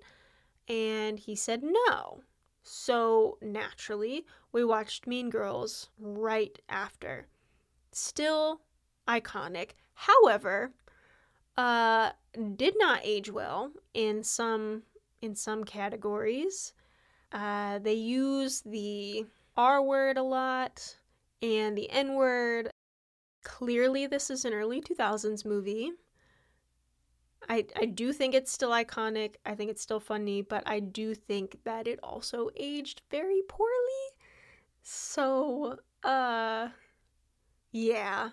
And 0.68 1.18
he 1.18 1.34
said 1.34 1.62
no. 1.62 2.20
So 2.62 3.38
naturally, 3.40 4.26
we 4.52 4.62
watched 4.62 5.06
Mean 5.06 5.30
Girls 5.30 5.88
right 5.98 6.58
after. 6.68 7.26
Still 7.92 8.60
iconic. 9.08 9.70
However, 9.94 10.72
uh 11.56 12.10
did 12.56 12.74
not 12.78 13.00
age 13.02 13.30
well 13.30 13.72
in 13.94 14.22
some 14.22 14.82
in 15.22 15.34
some 15.34 15.64
categories. 15.64 16.74
Uh 17.32 17.78
they 17.78 17.94
use 17.94 18.60
the 18.60 19.24
R 19.56 19.82
word 19.82 20.18
a 20.18 20.22
lot 20.22 20.96
and 21.42 21.76
the 21.76 21.90
N 21.90 22.14
word. 22.14 22.70
Clearly 23.48 24.06
this 24.06 24.30
is 24.30 24.44
an 24.44 24.52
early 24.52 24.82
2000s 24.82 25.44
movie. 25.46 25.92
I, 27.48 27.64
I 27.74 27.86
do 27.86 28.12
think 28.12 28.34
it's 28.34 28.52
still 28.52 28.70
iconic. 28.70 29.36
I 29.46 29.54
think 29.54 29.70
it's 29.70 29.80
still 29.80 30.00
funny, 30.00 30.42
but 30.42 30.62
I 30.66 30.80
do 30.80 31.14
think 31.14 31.58
that 31.64 31.88
it 31.88 31.98
also 32.02 32.50
aged 32.56 33.00
very 33.10 33.40
poorly. 33.48 34.06
So, 34.82 35.78
uh, 36.04 36.68
yeah. 37.72 38.30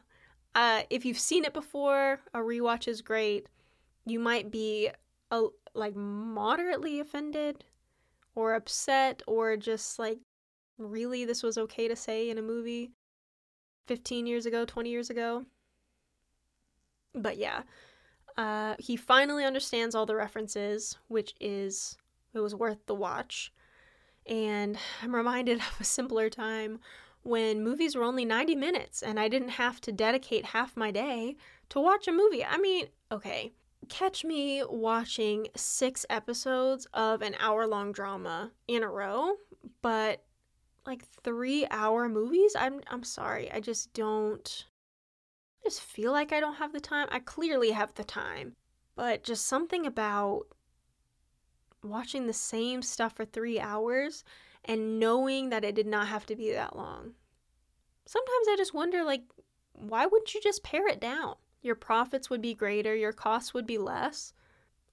Uh, 0.53 0.81
if 0.89 1.05
you've 1.05 1.17
seen 1.17 1.45
it 1.45 1.53
before, 1.53 2.19
a 2.33 2.39
rewatch 2.39 2.87
is 2.87 3.01
great. 3.01 3.47
You 4.05 4.19
might 4.19 4.51
be 4.51 4.89
a, 5.31 5.45
like 5.73 5.95
moderately 5.95 6.99
offended 6.99 7.63
or 8.35 8.53
upset 8.53 9.21
or 9.27 9.55
just 9.55 9.97
like 9.97 10.19
really 10.77 11.23
this 11.23 11.41
was 11.41 11.57
okay 11.57 11.87
to 11.87 11.95
say 11.95 12.29
in 12.29 12.37
a 12.37 12.41
movie 12.41 12.91
15 13.85 14.25
years 14.25 14.45
ago, 14.45 14.65
20 14.65 14.89
years 14.89 15.09
ago. 15.09 15.45
But 17.13 17.37
yeah, 17.37 17.63
uh, 18.37 18.75
he 18.79 18.95
finally 18.95 19.45
understands 19.45 19.95
all 19.95 20.05
the 20.05 20.15
references, 20.15 20.97
which 21.07 21.33
is, 21.39 21.97
it 22.33 22.39
was 22.39 22.55
worth 22.55 22.85
the 22.85 22.95
watch. 22.95 23.53
And 24.25 24.77
I'm 25.01 25.15
reminded 25.15 25.57
of 25.73 25.77
a 25.79 25.83
simpler 25.83 26.29
time 26.29 26.79
when 27.23 27.63
movies 27.63 27.95
were 27.95 28.03
only 28.03 28.23
90 28.23 28.55
minutes 28.55 29.01
and 29.01 29.19
I 29.19 29.27
didn't 29.27 29.49
have 29.49 29.81
to 29.81 29.91
dedicate 29.91 30.45
half 30.45 30.77
my 30.77 30.91
day 30.91 31.35
to 31.69 31.79
watch 31.79 32.07
a 32.07 32.11
movie. 32.11 32.45
I 32.45 32.57
mean, 32.57 32.87
okay, 33.11 33.53
catch 33.89 34.23
me 34.23 34.63
watching 34.69 35.47
six 35.55 36.05
episodes 36.09 36.85
of 36.93 37.21
an 37.21 37.35
hour 37.39 37.65
long 37.65 37.91
drama 37.91 38.51
in 38.67 38.83
a 38.83 38.89
row, 38.89 39.35
but 39.81 40.23
like 40.85 41.05
three 41.23 41.65
hour 41.71 42.07
movies, 42.09 42.55
I'm 42.57 42.81
I'm 42.87 43.03
sorry. 43.03 43.51
I 43.51 43.59
just 43.59 43.93
don't 43.93 44.65
I 45.63 45.67
just 45.67 45.81
feel 45.81 46.11
like 46.11 46.31
I 46.31 46.39
don't 46.39 46.55
have 46.55 46.73
the 46.73 46.79
time. 46.79 47.07
I 47.11 47.19
clearly 47.19 47.71
have 47.71 47.93
the 47.95 48.03
time. 48.03 48.53
But 48.95 49.23
just 49.23 49.47
something 49.47 49.85
about 49.85 50.43
watching 51.83 52.27
the 52.27 52.33
same 52.33 52.81
stuff 52.81 53.13
for 53.13 53.25
three 53.25 53.59
hours 53.59 54.23
and 54.63 54.99
knowing 54.99 55.49
that 55.49 55.63
it 55.63 55.75
did 55.75 55.87
not 55.87 56.07
have 56.07 56.25
to 56.27 56.35
be 56.35 56.51
that 56.51 56.75
long. 56.75 57.13
Sometimes 58.05 58.47
I 58.49 58.55
just 58.57 58.73
wonder 58.73 59.03
like 59.03 59.23
why 59.73 60.05
wouldn't 60.05 60.33
you 60.33 60.41
just 60.41 60.63
pare 60.63 60.87
it 60.87 61.01
down? 61.01 61.35
Your 61.61 61.75
profits 61.75 62.29
would 62.29 62.41
be 62.41 62.53
greater, 62.53 62.95
your 62.95 63.11
costs 63.11 63.53
would 63.53 63.65
be 63.65 63.77
less. 63.77 64.33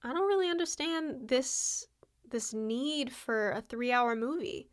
I 0.03 0.11
don't 0.11 0.27
really 0.27 0.49
understand 0.49 1.29
this 1.29 1.87
this 2.29 2.53
need 2.53 3.11
for 3.11 3.51
a 3.51 3.61
3-hour 3.61 4.15
movie. 4.15 4.69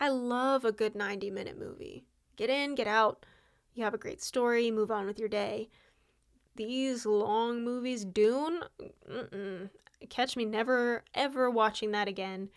I 0.00 0.08
love 0.08 0.64
a 0.64 0.72
good 0.72 0.94
90 0.94 1.30
minute 1.30 1.58
movie. 1.58 2.04
Get 2.36 2.50
in, 2.50 2.74
get 2.74 2.86
out. 2.86 3.24
You 3.74 3.84
have 3.84 3.94
a 3.94 3.98
great 3.98 4.22
story, 4.22 4.70
move 4.70 4.90
on 4.90 5.06
with 5.06 5.18
your 5.18 5.28
day. 5.28 5.68
These 6.56 7.06
long 7.06 7.64
movies, 7.64 8.04
Dune, 8.04 8.60
catch 10.10 10.36
me 10.36 10.44
never 10.44 11.04
ever 11.14 11.50
watching 11.50 11.92
that 11.92 12.08
again. 12.08 12.50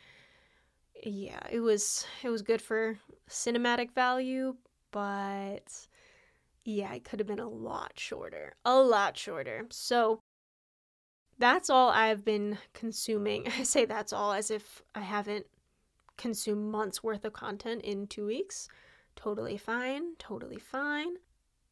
Yeah, 1.04 1.40
it 1.50 1.60
was 1.60 2.06
it 2.24 2.30
was 2.30 2.42
good 2.42 2.62
for 2.62 3.00
cinematic 3.30 3.92
value, 3.92 4.56
but 4.92 5.88
yeah, 6.66 6.94
it 6.94 7.06
could 7.06 7.20
have 7.20 7.28
been 7.28 7.40
a 7.40 7.48
lot 7.48 7.94
shorter. 7.96 8.56
A 8.66 8.76
lot 8.76 9.18
shorter. 9.18 9.66
So 9.70 10.20
that's 11.38 11.70
all 11.70 11.90
I've 11.90 12.26
been 12.26 12.58
consuming. 12.74 13.48
I 13.60 13.64
say 13.64 13.86
that's 13.86 14.14
all 14.14 14.34
as 14.34 14.52
if 14.52 14.82
I 14.94 15.02
haven't 15.02 15.46
consume 16.18 16.72
months 16.72 17.04
worth 17.04 17.26
of 17.26 17.34
content 17.34 17.82
in 17.84 18.08
two 18.08 18.26
weeks. 18.26 18.68
Totally 19.16 19.58
fine, 19.58 20.16
totally 20.18 20.60
fine. 20.60 21.16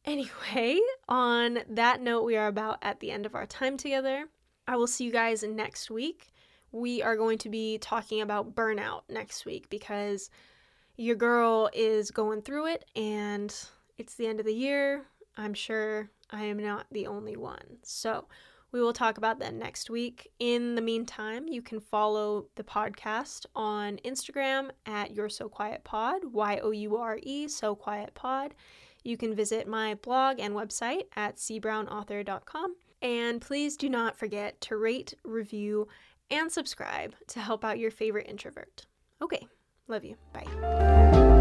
Anyway, 0.06 0.78
on 1.08 1.60
that 1.66 2.02
note, 2.02 2.24
we 2.24 2.36
are 2.36 2.48
about 2.48 2.76
at 2.82 3.00
the 3.00 3.10
end 3.10 3.24
of 3.24 3.34
our 3.34 3.46
time 3.46 3.78
together. 3.78 4.26
I 4.68 4.76
will 4.76 4.86
see 4.86 5.04
you 5.04 5.10
guys 5.10 5.42
next 5.42 5.90
week. 5.90 6.30
We 6.72 7.02
are 7.02 7.16
going 7.16 7.38
to 7.38 7.48
be 7.48 7.78
talking 7.78 8.20
about 8.20 8.54
burnout 8.54 9.04
next 9.08 9.46
week 9.46 9.70
because 9.70 10.28
your 10.96 11.16
girl 11.16 11.70
is 11.72 12.10
going 12.10 12.42
through 12.42 12.66
it 12.66 12.84
and 12.94 13.54
it's 13.96 14.14
the 14.14 14.26
end 14.26 14.40
of 14.40 14.46
the 14.46 14.54
year. 14.54 15.04
I'm 15.38 15.54
sure 15.54 16.10
I 16.30 16.44
am 16.44 16.58
not 16.58 16.86
the 16.90 17.06
only 17.06 17.36
one. 17.36 17.78
So, 17.82 18.26
we 18.74 18.82
will 18.82 18.92
talk 18.92 19.18
about 19.18 19.38
that 19.38 19.54
next 19.54 19.88
week. 19.88 20.32
In 20.40 20.74
the 20.74 20.82
meantime, 20.82 21.46
you 21.46 21.62
can 21.62 21.78
follow 21.78 22.46
the 22.56 22.64
podcast 22.64 23.46
on 23.54 23.98
Instagram 24.04 24.70
at 24.84 25.14
You're 25.14 25.28
So 25.28 25.48
Quiet 25.48 25.84
Pod, 25.84 26.22
Y 26.24 26.58
O 26.58 26.72
U 26.72 26.96
R 26.96 27.20
E, 27.22 27.46
So 27.46 27.76
Quiet 27.76 28.12
Pod. 28.16 28.52
You 29.04 29.16
can 29.16 29.32
visit 29.32 29.68
my 29.68 29.94
blog 29.94 30.40
and 30.40 30.54
website 30.54 31.04
at 31.14 31.36
cbrownauthor.com. 31.36 32.74
And 33.00 33.40
please 33.40 33.76
do 33.76 33.88
not 33.88 34.18
forget 34.18 34.60
to 34.62 34.76
rate, 34.76 35.14
review, 35.22 35.86
and 36.28 36.50
subscribe 36.50 37.14
to 37.28 37.38
help 37.38 37.64
out 37.64 37.78
your 37.78 37.92
favorite 37.92 38.26
introvert. 38.28 38.86
Okay, 39.22 39.46
love 39.86 40.02
you. 40.02 40.16
Bye. 40.32 41.33